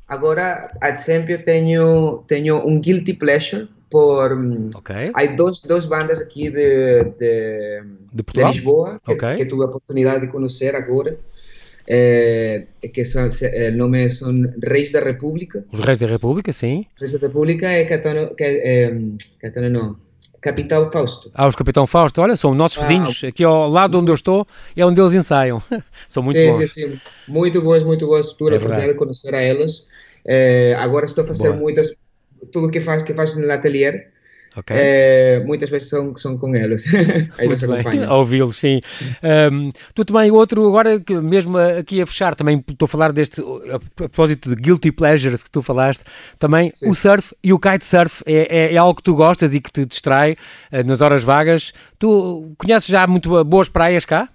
Agora, 0.08 0.72
a 0.80 0.90
exemplo, 0.90 1.38
tenho, 1.40 2.24
tenho 2.28 2.66
um 2.66 2.80
guilty 2.80 3.14
pleasure 3.14 3.68
por... 3.90 4.32
Okay. 4.76 5.12
Há 5.14 5.26
dois, 5.26 5.60
duas 5.62 5.86
bandas 5.86 6.22
aqui 6.22 6.50
de, 6.50 7.04
de, 7.18 7.82
de, 8.14 8.24
de 8.24 8.44
Lisboa 8.44 9.02
que, 9.04 9.14
okay. 9.14 9.38
que, 9.38 9.46
tive 9.46 9.62
a 9.64 9.66
oportunidade 9.66 10.26
de 10.26 10.32
conhecer 10.32 10.76
agora. 10.76 11.18
É, 11.88 12.66
que 12.92 13.06
são, 13.06 13.28
o 13.28 13.78
nome 13.78 14.10
são 14.10 14.34
Reis 14.64 14.92
da 14.92 15.00
República. 15.00 15.64
Os 15.72 15.80
Reis 15.82 16.00
da 16.00 16.08
República, 16.08 16.52
sim. 16.52 16.86
Reis 17.00 17.14
da 17.14 17.28
República 17.28 17.68
é 17.68 17.86
Catano, 17.86 18.34
que, 18.36 18.44
é, 18.44 18.92
Catano 19.40 19.70
não, 19.70 19.96
Capitão 20.42 20.92
Fausto. 20.92 21.32
Ah, 21.34 21.48
os 21.48 21.56
Capitão 21.56 21.88
Fausto, 21.88 22.22
olha, 22.22 22.36
são 22.36 22.54
nossos 22.54 22.78
ah, 22.78 22.82
vizinhos, 22.82 23.24
aqui 23.24 23.44
ao 23.44 23.70
lado 23.70 24.00
onde 24.00 24.12
eu 24.12 24.16
estou, 24.16 24.48
é 24.76 24.86
onde 24.86 25.02
eles 25.02 25.14
ensaiam. 25.14 25.62
são 26.08 26.22
muito 26.22 26.38
sim, 26.38 26.48
bons. 26.48 26.58
Sim, 26.58 26.68
sim, 26.68 27.02
muito 27.28 27.62
bons, 27.62 27.84
muito 27.84 28.06
bons. 28.06 28.34
Tive 28.34 28.54
a 28.54 28.58
oportunidade 28.58 28.94
de 28.94 28.98
conhecer 28.98 29.34
a 29.34 29.44
eles. 29.44 29.86
É, 30.26 30.76
agora 30.78 31.06
estou 31.06 31.24
a 31.24 31.28
fazer 31.28 31.50
Boa. 31.50 31.60
muitas, 31.60 31.96
tudo 32.52 32.70
que 32.70 32.80
faz 32.80 33.04
que 33.04 33.14
faz 33.14 33.36
no 33.36 33.52
ateliê. 33.52 34.08
Okay. 34.58 34.76
É, 34.80 35.44
muitas 35.46 35.70
vezes 35.70 35.90
são, 35.90 36.16
são 36.16 36.38
com 36.38 36.56
eles. 36.56 36.86
Aí. 37.38 37.50
Ouvi-los, 38.10 38.58
sim. 38.58 38.82
Um, 39.52 39.70
tu 39.94 40.06
também, 40.06 40.32
outro, 40.32 40.66
agora 40.66 41.02
mesmo 41.22 41.58
aqui 41.58 42.02
a 42.02 42.06
fechar, 42.06 42.36
também 42.36 42.64
estou 42.70 42.86
a 42.86 42.90
falar 42.90 43.12
deste, 43.12 43.42
a 43.42 43.80
propósito 43.96 44.50
de 44.50 44.56
guilty 44.56 44.92
pleasures 44.92 45.44
que 45.44 45.52
tu 45.52 45.62
falaste, 45.62 46.04
também 46.40 46.72
sim. 46.74 46.90
o 46.90 46.96
surf 46.96 47.36
e 47.44 47.52
o 47.52 47.60
kitesurf 47.60 48.24
é, 48.26 48.34
é, 48.34 48.74
é, 48.74 48.78
algo 48.78 48.96
que 48.96 49.04
tu 49.04 49.16
gostas 49.16 49.54
e 49.54 49.60
que 49.60 49.72
te 49.72 49.86
distrai 49.86 50.34
uh, 50.72 50.84
nas 50.86 51.02
horas 51.02 51.24
vagas. 51.24 51.74
Tu 52.00 52.56
conheces 52.58 52.88
já 52.88 53.06
muito 53.06 53.44
boas 53.44 53.68
praias 53.68 54.06
cá? 54.06 54.30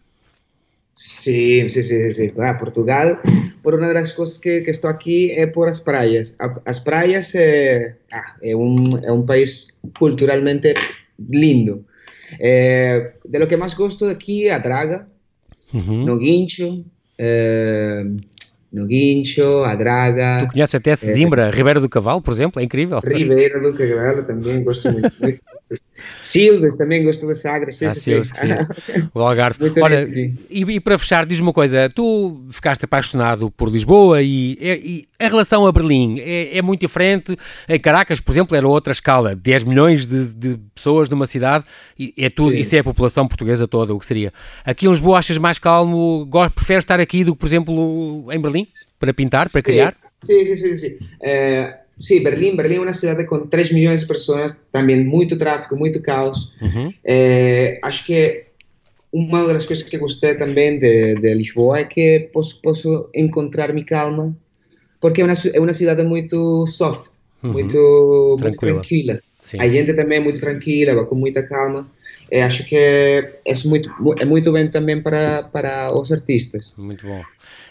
Sim, 1.00 1.66
sim, 1.70 1.82
sim, 1.82 2.10
sim. 2.10 2.30
Ah, 2.36 2.52
Portugal, 2.52 3.18
por 3.62 3.74
uma 3.74 3.90
das 3.94 4.12
coisas 4.12 4.36
que, 4.36 4.60
que 4.60 4.70
estou 4.70 4.90
aqui 4.90 5.30
é 5.30 5.46
por 5.46 5.66
as 5.66 5.80
praias. 5.80 6.36
As 6.66 6.78
praias 6.78 7.34
é, 7.34 7.96
ah, 8.12 8.36
é, 8.42 8.50
é 8.52 9.10
um 9.10 9.24
país 9.24 9.68
culturalmente 9.98 10.74
lindo. 11.18 11.86
É, 12.38 13.12
de 13.26 13.38
lo 13.38 13.46
que 13.46 13.56
mais 13.56 13.72
gosto 13.72 14.04
aqui 14.04 14.48
é 14.48 14.52
a 14.52 14.58
draga, 14.58 15.08
uhum. 15.72 16.04
no 16.04 16.18
guincho, 16.18 16.84
é, 17.16 18.04
no 18.72 18.86
Guincho, 18.86 19.64
a 19.64 19.74
Draga. 19.74 20.46
Tu 20.46 20.52
conheces 20.52 20.74
até 20.74 20.94
Zimbra, 20.94 21.48
é, 21.48 21.50
Ribeira 21.50 21.80
do 21.80 21.88
Cavalo, 21.88 22.22
por 22.22 22.32
exemplo, 22.32 22.60
é 22.60 22.64
incrível. 22.64 23.00
Ribeira 23.04 23.60
do 23.60 23.72
Cavalo 23.76 24.22
também 24.22 24.62
gosto 24.62 24.90
muito. 24.92 25.12
muito. 25.20 25.42
Silves 26.22 26.76
também 26.76 27.04
gosto 27.04 27.32
Sagres. 27.34 27.76
Sim, 27.76 27.86
ah, 27.86 27.90
sim, 27.90 28.24
sim. 28.24 28.30
o 29.14 29.20
Algarve. 29.20 29.60
Muito 29.60 29.80
Olha, 29.80 30.02
e, 30.02 30.34
e, 30.50 30.80
para 30.80 30.98
fechar, 30.98 31.26
diz-me 31.26 31.46
uma 31.46 31.52
coisa, 31.52 31.88
tu 31.88 32.44
ficaste 32.50 32.84
apaixonado 32.84 33.50
por 33.50 33.68
Lisboa 33.68 34.22
e, 34.22 34.56
e 34.60 35.06
a 35.18 35.28
relação 35.28 35.66
a 35.66 35.72
Berlim 35.72 36.18
é, 36.20 36.58
é, 36.58 36.62
muito 36.62 36.80
diferente. 36.80 37.36
Em 37.68 37.78
Caracas, 37.78 38.20
por 38.20 38.32
exemplo, 38.32 38.56
era 38.56 38.66
outra 38.66 38.92
escala, 38.92 39.34
10 39.34 39.64
milhões 39.64 40.06
de, 40.06 40.34
de 40.34 40.58
pessoas 40.74 41.08
numa 41.08 41.26
cidade 41.26 41.64
e 41.98 42.14
é 42.16 42.30
tudo, 42.30 42.54
isso 42.54 42.74
é 42.74 42.78
a 42.80 42.84
população 42.84 43.26
portuguesa 43.28 43.68
toda, 43.68 43.94
o 43.94 43.98
que 43.98 44.06
seria. 44.06 44.32
Aqui 44.64 44.86
em 44.86 44.90
Lisboa 44.90 45.18
achas 45.18 45.38
mais 45.38 45.58
calmo, 45.58 46.28
preferes 46.54 46.82
estar 46.82 47.00
aqui 47.00 47.24
do 47.24 47.34
que, 47.34 47.38
por 47.38 47.46
exemplo, 47.46 48.26
em 48.32 48.40
Berlim, 48.40 48.59
para 48.98 49.12
pintar, 49.12 49.50
para 49.50 49.62
criar? 49.62 49.96
Sim, 50.22 50.44
sim, 50.44 50.56
sim. 50.56 50.74
sim. 50.74 50.98
Sim, 52.00 52.22
Berlim, 52.22 52.56
Berlim 52.56 52.76
é 52.76 52.80
uma 52.80 52.92
cidade 52.94 53.26
com 53.26 53.46
3 53.46 53.72
milhões 53.72 54.00
de 54.00 54.06
pessoas, 54.06 54.58
também 54.72 55.04
muito 55.04 55.36
tráfego, 55.36 55.76
muito 55.76 56.00
caos. 56.00 56.50
Uhum. 56.62 56.88
Uh, 56.88 57.78
acho 57.82 58.06
que 58.06 58.44
uma 59.12 59.46
das 59.52 59.66
coisas 59.66 59.86
que 59.86 59.98
gostei 59.98 60.34
também 60.34 60.78
de, 60.78 61.16
de 61.16 61.34
Lisboa 61.34 61.80
é 61.80 61.84
que 61.84 62.30
posso, 62.32 62.60
posso 62.62 63.10
encontrar-me 63.14 63.84
calma, 63.84 64.34
porque 64.98 65.20
é 65.20 65.24
uma, 65.24 65.34
é 65.52 65.60
uma 65.60 65.74
cidade 65.74 66.02
muito 66.02 66.66
soft, 66.66 67.16
uhum. 67.42 67.52
muito, 67.52 68.36
muito 68.40 68.58
tranquila. 68.58 69.20
Sim. 69.42 69.58
A 69.60 69.68
gente 69.68 69.92
também 69.92 70.18
é 70.18 70.20
muito 70.22 70.40
tranquila, 70.40 71.04
com 71.04 71.14
muita 71.14 71.42
calma. 71.42 71.84
Eu 72.30 72.44
acho 72.44 72.64
que 72.64 72.76
é, 72.76 73.40
é, 73.44 73.54
muito, 73.64 73.90
é 74.18 74.24
muito 74.24 74.52
bem 74.52 74.68
também 74.68 75.00
para, 75.00 75.42
para 75.44 75.92
os 75.92 76.12
artistas. 76.12 76.74
Muito 76.76 77.06
bom. 77.06 77.22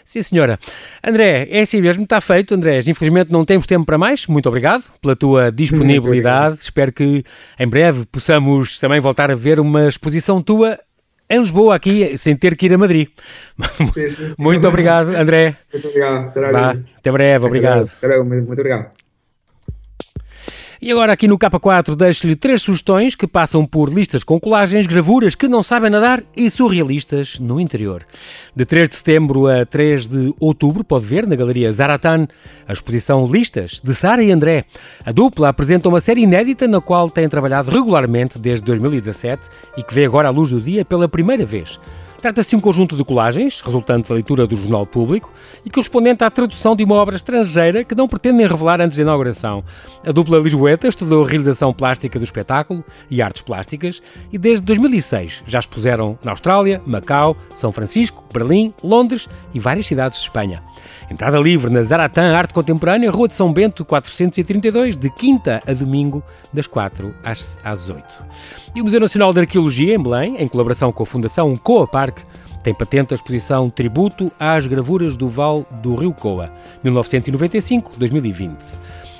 Sim, 0.04 0.22
senhora. 0.22 0.58
André, 1.06 1.46
é 1.50 1.60
assim 1.60 1.80
mesmo, 1.80 2.02
está 2.02 2.20
feito, 2.20 2.54
André. 2.54 2.78
Infelizmente 2.78 3.30
não 3.30 3.44
temos 3.44 3.66
tempo 3.66 3.86
para 3.86 3.96
mais. 3.96 4.26
Muito 4.26 4.48
obrigado 4.48 4.82
pela 5.00 5.14
tua 5.14 5.52
disponibilidade. 5.52 6.58
Espero 6.60 6.92
que 6.92 7.24
em 7.58 7.68
breve 7.68 8.04
possamos 8.06 8.78
também 8.80 9.00
voltar 9.00 9.30
a 9.30 9.34
ver 9.34 9.60
uma 9.60 9.86
exposição 9.86 10.42
tua 10.42 10.78
em 11.30 11.38
Lisboa, 11.38 11.76
aqui, 11.76 12.16
sem 12.16 12.34
ter 12.34 12.56
que 12.56 12.66
ir 12.66 12.74
a 12.74 12.78
Madrid. 12.78 13.08
Sim, 13.92 14.10
sim, 14.10 14.30
sim. 14.30 14.34
Muito 14.36 14.66
obrigado, 14.66 15.14
André. 15.14 15.56
Muito 15.72 15.86
obrigado. 15.86 16.26
Será 16.26 16.50
Vá, 16.50 16.76
até 16.98 17.12
breve, 17.12 17.46
obrigado. 17.46 17.90
Muito 18.24 18.52
obrigado. 18.52 18.99
E 20.82 20.90
agora 20.90 21.12
aqui 21.12 21.28
no 21.28 21.38
K4 21.38 21.94
deixo-lhe 21.94 22.34
três 22.34 22.62
sugestões 22.62 23.14
que 23.14 23.26
passam 23.26 23.66
por 23.66 23.92
listas 23.92 24.24
com 24.24 24.40
colagens, 24.40 24.86
gravuras 24.86 25.34
que 25.34 25.46
não 25.46 25.62
sabem 25.62 25.90
nadar 25.90 26.24
e 26.34 26.48
surrealistas 26.48 27.38
no 27.38 27.60
interior. 27.60 28.02
De 28.56 28.64
3 28.64 28.88
de 28.88 28.94
setembro 28.94 29.46
a 29.46 29.66
3 29.66 30.08
de 30.08 30.34
outubro 30.40 30.82
pode 30.82 31.04
ver 31.04 31.26
na 31.26 31.36
Galeria 31.36 31.70
Zaratan 31.70 32.26
a 32.66 32.72
exposição 32.72 33.30
Listas 33.30 33.78
de 33.84 33.94
Sara 33.94 34.24
e 34.24 34.32
André. 34.32 34.64
A 35.04 35.12
dupla 35.12 35.50
apresenta 35.50 35.86
uma 35.86 36.00
série 36.00 36.22
inédita 36.22 36.66
na 36.66 36.80
qual 36.80 37.10
têm 37.10 37.28
trabalhado 37.28 37.70
regularmente 37.70 38.38
desde 38.38 38.64
2017 38.64 39.48
e 39.76 39.82
que 39.82 39.92
vê 39.92 40.06
agora 40.06 40.28
a 40.28 40.30
luz 40.30 40.48
do 40.48 40.62
dia 40.62 40.82
pela 40.82 41.06
primeira 41.06 41.44
vez. 41.44 41.78
Trata-se 42.20 42.50
de 42.50 42.56
um 42.56 42.60
conjunto 42.60 42.96
de 42.96 43.02
colagens, 43.02 43.62
resultante 43.62 44.06
da 44.06 44.14
leitura 44.14 44.46
do 44.46 44.54
Jornal 44.54 44.84
Público 44.84 45.32
e 45.64 45.70
correspondente 45.70 46.22
à 46.22 46.30
tradução 46.30 46.76
de 46.76 46.84
uma 46.84 46.96
obra 46.96 47.16
estrangeira 47.16 47.82
que 47.82 47.94
não 47.94 48.06
pretendem 48.06 48.46
revelar 48.46 48.78
antes 48.78 48.98
da 48.98 49.02
inauguração. 49.04 49.64
A 50.04 50.12
dupla 50.12 50.38
lisboeta 50.38 50.86
estudou 50.86 51.24
realização 51.24 51.72
plástica 51.72 52.18
do 52.18 52.24
espetáculo 52.24 52.84
e 53.10 53.22
artes 53.22 53.40
plásticas 53.40 54.02
e 54.30 54.36
desde 54.36 54.62
2006 54.66 55.44
já 55.46 55.60
expuseram 55.60 56.18
na 56.22 56.32
Austrália, 56.32 56.82
Macau, 56.84 57.34
São 57.54 57.72
Francisco, 57.72 58.22
Berlim, 58.30 58.74
Londres 58.84 59.26
e 59.54 59.58
várias 59.58 59.86
cidades 59.86 60.18
de 60.18 60.24
Espanha. 60.24 60.62
Entrada 61.10 61.38
livre 61.38 61.72
na 61.72 61.82
Zaratã 61.82 62.36
Arte 62.36 62.54
Contemporânea, 62.54 63.10
Rua 63.10 63.26
de 63.26 63.34
São 63.34 63.52
Bento 63.52 63.84
432, 63.84 64.96
de 64.96 65.10
quinta 65.10 65.60
a 65.66 65.72
domingo, 65.72 66.22
das 66.52 66.68
4 66.68 67.12
às, 67.24 67.58
às 67.64 67.88
8. 67.88 68.04
E 68.76 68.80
o 68.80 68.84
Museu 68.84 69.00
Nacional 69.00 69.32
de 69.32 69.40
Arqueologia, 69.40 69.96
em 69.96 70.00
Belém, 70.00 70.36
em 70.38 70.46
colaboração 70.46 70.92
com 70.92 71.02
a 71.02 71.06
Fundação 71.06 71.56
Coa 71.56 71.88
Parque, 71.88 72.22
tem 72.62 72.72
patente 72.72 73.12
a 73.12 73.16
exposição 73.16 73.68
Tributo 73.68 74.30
às 74.38 74.68
Gravuras 74.68 75.16
do 75.16 75.26
Val 75.26 75.66
do 75.82 75.96
Rio 75.96 76.12
Coa, 76.12 76.52
1995-2020. 76.84 78.52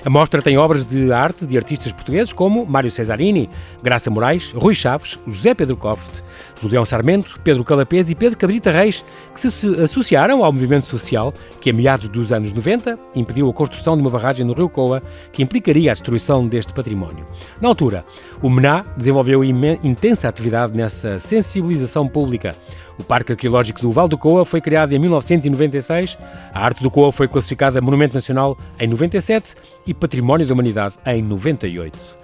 A 0.05 0.09
mostra 0.09 0.41
tem 0.41 0.57
obras 0.57 0.85
de 0.85 1.11
arte 1.11 1.45
de 1.45 1.57
artistas 1.57 1.91
portugueses 1.91 2.31
como 2.31 2.65
Mário 2.65 2.89
Cesarini, 2.89 3.49
Graça 3.83 4.09
Moraes, 4.09 4.53
Rui 4.53 4.73
Chaves, 4.73 5.19
José 5.27 5.53
Pedro 5.53 5.75
Coft, 5.75 6.23
Julião 6.61 6.85
Sarmento, 6.85 7.39
Pedro 7.43 7.63
Calapés 7.63 8.11
e 8.11 8.15
Pedro 8.15 8.37
Cabrita 8.37 8.71
Reis, 8.71 9.03
que 9.33 9.41
se 9.41 9.81
associaram 9.81 10.45
ao 10.45 10.53
movimento 10.53 10.85
social 10.85 11.33
que, 11.59 11.71
a 11.71 11.73
meados 11.73 12.07
dos 12.07 12.31
anos 12.31 12.53
90, 12.53 12.99
impediu 13.15 13.49
a 13.49 13.53
construção 13.53 13.95
de 13.95 14.01
uma 14.01 14.11
barragem 14.11 14.45
no 14.45 14.53
Rio 14.53 14.69
Coa 14.69 15.01
que 15.33 15.41
implicaria 15.41 15.91
a 15.91 15.93
destruição 15.93 16.47
deste 16.47 16.71
património. 16.71 17.25
Na 17.59 17.67
altura, 17.67 18.05
o 18.41 18.49
MENA 18.49 18.85
desenvolveu 18.95 19.43
intensa 19.43 20.29
atividade 20.29 20.77
nessa 20.77 21.17
sensibilização 21.17 22.07
pública. 22.07 22.51
O 22.99 23.03
Parque 23.03 23.31
Arqueológico 23.31 23.81
do 23.81 23.91
Val 23.91 24.07
do 24.07 24.17
Coa 24.17 24.45
foi 24.45 24.61
criado 24.61 24.93
em 24.93 24.99
1996, 24.99 26.17
a 26.53 26.63
arte 26.63 26.83
do 26.83 26.91
Coa 26.91 27.11
foi 27.11 27.27
classificada 27.27 27.81
Monumento 27.81 28.13
Nacional 28.13 28.55
em 28.79 28.87
97 28.87 29.55
e 29.87 29.93
Património 29.93 30.45
da 30.45 30.53
Humanidade 30.53 30.95
em 31.07 31.23
98. 31.23 32.21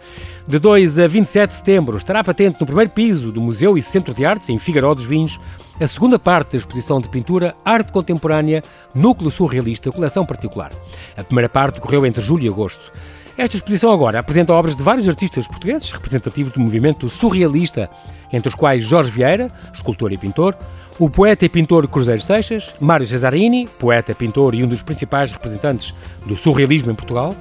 De 0.48 0.60
2 0.60 0.98
a 1.00 1.08
27 1.08 1.50
de 1.50 1.56
setembro 1.58 1.98
estará 1.98 2.24
patente 2.24 2.56
no 2.58 2.66
primeiro 2.66 2.90
piso 2.90 3.34
do 3.34 3.42
Museu 3.42 3.78
e 3.78 3.82
Centro 3.82 4.14
de 4.14 4.26
Artes, 4.26 4.48
em 4.48 4.58
Figueiró 4.58 4.94
dos 4.94 5.04
Vinhos, 5.04 5.38
a 5.78 5.86
segunda 5.86 6.18
parte 6.18 6.52
da 6.52 6.58
exposição 6.58 7.02
de 7.02 7.10
pintura 7.10 7.54
Arte 7.66 7.92
Contemporânea 7.92 8.64
Núcleo 8.96 9.30
Surrealista, 9.30 9.92
coleção 9.92 10.26
particular. 10.26 10.72
A 11.18 11.24
primeira 11.24 11.50
parte 11.50 11.80
ocorreu 11.80 12.06
entre 12.06 12.22
julho 12.22 12.46
e 12.46 12.48
agosto. 12.48 12.94
Esta 13.38 13.58
exposição 13.58 13.92
agora 13.92 14.20
apresenta 14.20 14.54
obras 14.54 14.74
de 14.74 14.82
vários 14.82 15.10
artistas 15.10 15.50
portugueses 15.50 15.92
representativos 15.92 16.54
do 16.54 16.62
movimento 16.62 17.10
surrealista, 17.10 17.90
entre 18.32 18.48
os 18.48 18.56
quais 18.56 18.86
Jorge 18.86 19.12
Vieira, 19.12 19.52
escultor 19.74 20.14
e 20.14 20.18
pintor, 20.18 20.58
o 20.98 21.10
poeta 21.10 21.44
e 21.44 21.50
pintor 21.50 21.90
Cruzeiro 21.90 22.22
Seixas, 22.22 22.74
Mário 22.80 23.06
Cesarini, 23.06 23.68
poeta, 23.78 24.16
pintor 24.16 24.56
e 24.56 24.64
um 24.64 24.68
dos 24.68 24.82
principais 24.82 25.34
representantes 25.34 25.94
do 26.26 26.38
surrealismo 26.38 26.90
em 26.90 26.96
Portugal, 26.96 27.36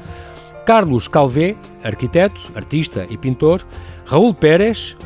Carlos 0.67 1.07
Calvé, 1.07 1.55
arquiteto, 1.85 2.41
artista 2.57 3.07
e 3.09 3.17
pintor, 3.17 3.65
Raul 4.05 4.35
Pérez, 4.35 4.97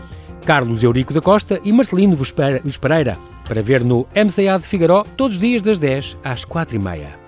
Carlos 0.47 0.83
Eurico 0.83 1.13
da 1.13 1.21
Costa 1.21 1.61
e 1.63 1.71
Marcelino 1.71 2.17
Vespereira, 2.17 3.19
para 3.47 3.63
ver 3.63 3.85
no 3.85 4.07
MCA 4.17 4.59
de 4.59 4.67
Figueiró 4.67 5.05
todos 5.19 5.37
os 5.37 5.41
dias 5.41 5.61
das 5.61 5.79
10 5.79 6.17
às 6.25 6.47
4 6.47 6.77
e 6.77 6.79
meia. 6.79 7.21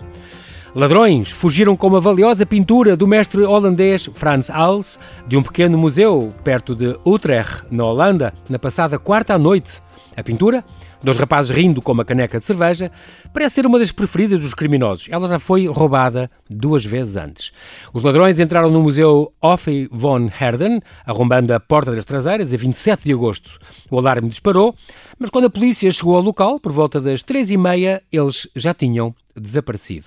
Ladrões 0.74 1.30
fugiram 1.30 1.76
com 1.76 1.88
uma 1.88 2.00
valiosa 2.00 2.46
pintura 2.46 2.96
do 2.96 3.06
mestre 3.06 3.42
holandês 3.42 4.08
Frans 4.14 4.48
Hals 4.48 4.98
de 5.28 5.36
um 5.36 5.42
pequeno 5.42 5.76
museu 5.76 6.32
perto 6.42 6.74
de 6.74 6.98
Utrecht, 7.04 7.64
na 7.70 7.84
Holanda, 7.84 8.32
na 8.48 8.58
passada 8.58 8.98
quarta 8.98 9.34
à 9.34 9.38
noite. 9.38 9.82
A 10.16 10.22
pintura 10.22 10.64
Dois 11.02 11.16
rapazes 11.16 11.50
rindo 11.50 11.82
com 11.82 11.90
uma 11.90 12.04
caneca 12.04 12.38
de 12.38 12.46
cerveja, 12.46 12.92
parece 13.34 13.56
ser 13.56 13.66
uma 13.66 13.76
das 13.76 13.90
preferidas 13.90 14.38
dos 14.38 14.54
criminosos. 14.54 15.08
Ela 15.10 15.28
já 15.28 15.38
foi 15.40 15.66
roubada 15.66 16.30
duas 16.48 16.84
vezes 16.84 17.16
antes. 17.16 17.52
Os 17.92 18.04
ladrões 18.04 18.38
entraram 18.38 18.70
no 18.70 18.80
museu 18.80 19.32
Offe 19.42 19.88
von 19.90 20.28
Herden, 20.28 20.80
arrombando 21.04 21.52
a 21.52 21.58
porta 21.58 21.92
das 21.92 22.04
traseiras, 22.04 22.54
a 22.54 22.56
27 22.56 23.02
de 23.02 23.12
agosto. 23.12 23.58
O 23.90 23.98
alarme 23.98 24.28
disparou, 24.28 24.76
mas 25.18 25.28
quando 25.28 25.46
a 25.46 25.50
polícia 25.50 25.90
chegou 25.90 26.14
ao 26.14 26.22
local, 26.22 26.60
por 26.60 26.70
volta 26.70 27.00
das 27.00 27.24
três 27.24 27.50
e 27.50 27.56
meia, 27.56 28.00
eles 28.12 28.46
já 28.54 28.72
tinham 28.72 29.12
desaparecido. 29.34 30.06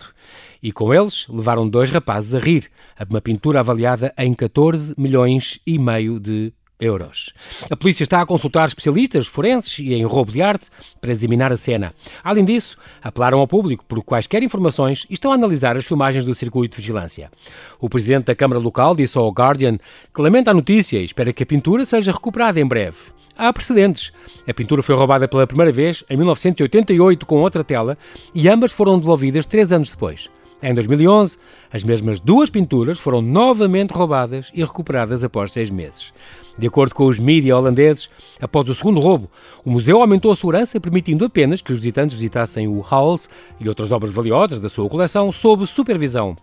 E 0.64 0.72
com 0.72 0.94
eles 0.94 1.28
levaram 1.28 1.68
dois 1.68 1.90
rapazes 1.90 2.34
a 2.34 2.40
rir, 2.40 2.72
a 2.98 3.04
uma 3.04 3.20
pintura 3.20 3.60
avaliada 3.60 4.14
em 4.18 4.34
14 4.34 4.96
milhões 4.98 5.60
e 5.68 5.78
meio 5.78 6.22
de 6.22 6.54
euros. 6.80 7.34
A 7.70 7.76
polícia 7.76 8.04
está 8.04 8.22
a 8.22 8.26
consultar 8.26 8.68
especialistas 8.68 9.28
forenses 9.28 9.80
e 9.80 9.94
em 9.94 10.04
roubo 10.04 10.32
de 10.32 10.42
arte 10.42 10.68
para 11.00 11.12
examinar 11.12 11.52
a 11.52 11.58
cena. 11.58 11.94
Além 12.24 12.44
disso, 12.44 12.78
apelaram 13.02 13.40
ao 13.40 13.48
público 13.48 13.86
por 13.88 14.04
quaisquer 14.04 14.44
informações 14.44 15.06
e 15.10 15.14
estão 15.14 15.32
a 15.32 15.36
analisar 15.36 15.78
as 15.78 15.86
filmagens 15.86 16.26
do 16.26 16.34
circuito 16.34 16.76
de 16.76 16.82
vigilância. 16.82 17.32
O 17.80 17.90
presidente 17.90 18.26
da 18.26 18.36
Câmara 18.36 18.60
Local 18.60 18.96
disse 18.96 19.18
ao 19.18 19.32
Guardian 19.32 19.78
que 20.14 20.22
lamenta 20.22 20.52
a 20.52 20.54
notícia 20.54 21.00
e 21.00 21.04
espera 21.04 21.34
que 21.34 21.44
a 21.44 21.46
pintura 21.46 21.86
seja 21.86 22.12
recuperada 22.12 22.60
em 22.60 22.66
breve. 22.66 22.98
Há 23.38 23.52
precedentes. 23.52 24.14
A 24.48 24.54
pintura 24.54 24.82
foi 24.82 24.96
roubada 24.96 25.28
pela 25.28 25.46
primeira 25.46 25.72
vez 25.72 26.04
em 26.10 26.16
1988 26.16 27.26
com 27.26 27.42
outra 27.42 27.64
tela 27.64 27.98
e 28.34 28.48
ambas 28.48 28.72
foram 28.72 28.98
devolvidas 28.98 29.46
três 29.46 29.72
anos 29.72 29.90
depois. 29.90 30.30
Em 30.64 30.74
2011, 30.74 31.38
as 31.72 31.84
mesmas 31.84 32.20
duas 32.20 32.50
pinturas 32.50 33.00
foram 33.00 33.22
novamente 33.22 33.92
roubadas 33.92 34.52
e 34.54 34.64
recuperadas 34.64 35.24
após 35.24 35.52
seis 35.52 35.70
meses. 35.70 36.14
De 36.58 36.68
acordo 36.68 36.96
com 36.96 37.06
os 37.06 37.20
mídias 37.20 37.58
holandeses, 37.58 38.10
após 38.40 38.70
o 38.70 38.74
segundo 38.74 39.02
roubo, 39.02 39.30
o 39.66 39.70
museu 39.70 40.00
aumentou 40.00 40.32
a 40.32 40.36
segurança, 40.36 40.80
permitindo 40.80 41.26
apenas 41.26 41.62
que 41.62 41.72
os 41.72 41.78
visitantes 41.78 42.16
visitassem 42.16 42.68
o 42.68 42.80
Howells 42.80 43.30
e 43.60 43.68
outras 43.68 43.92
obras 43.92 44.12
valiosas 44.12 44.60
da 44.60 44.70
sua 44.70 44.90
coleção 44.90 45.32
sob 45.32 45.66
supervisão. 45.66 46.36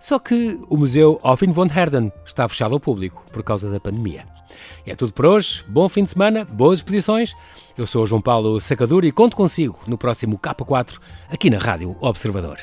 Só 0.00 0.18
que 0.18 0.58
o 0.68 0.76
Museu 0.76 1.20
Offen 1.22 1.52
von 1.52 1.66
Herden 1.66 2.12
está 2.26 2.48
fechado 2.48 2.74
ao 2.74 2.80
público 2.80 3.24
por 3.32 3.44
causa 3.44 3.70
da 3.70 3.78
pandemia. 3.78 4.26
É 4.84 4.96
tudo 4.96 5.12
por 5.12 5.26
hoje. 5.26 5.64
Bom 5.68 5.88
fim 5.88 6.02
de 6.02 6.10
semana, 6.10 6.44
boas 6.44 6.80
exposições. 6.80 7.36
Eu 7.78 7.86
sou 7.86 8.04
João 8.04 8.20
Paulo 8.20 8.60
Sacadura 8.60 9.06
e 9.06 9.12
conto 9.12 9.36
consigo 9.36 9.78
no 9.86 9.96
próximo 9.96 10.36
K4 10.40 10.98
aqui 11.30 11.48
na 11.48 11.58
Rádio 11.58 11.96
Observador. 12.00 12.58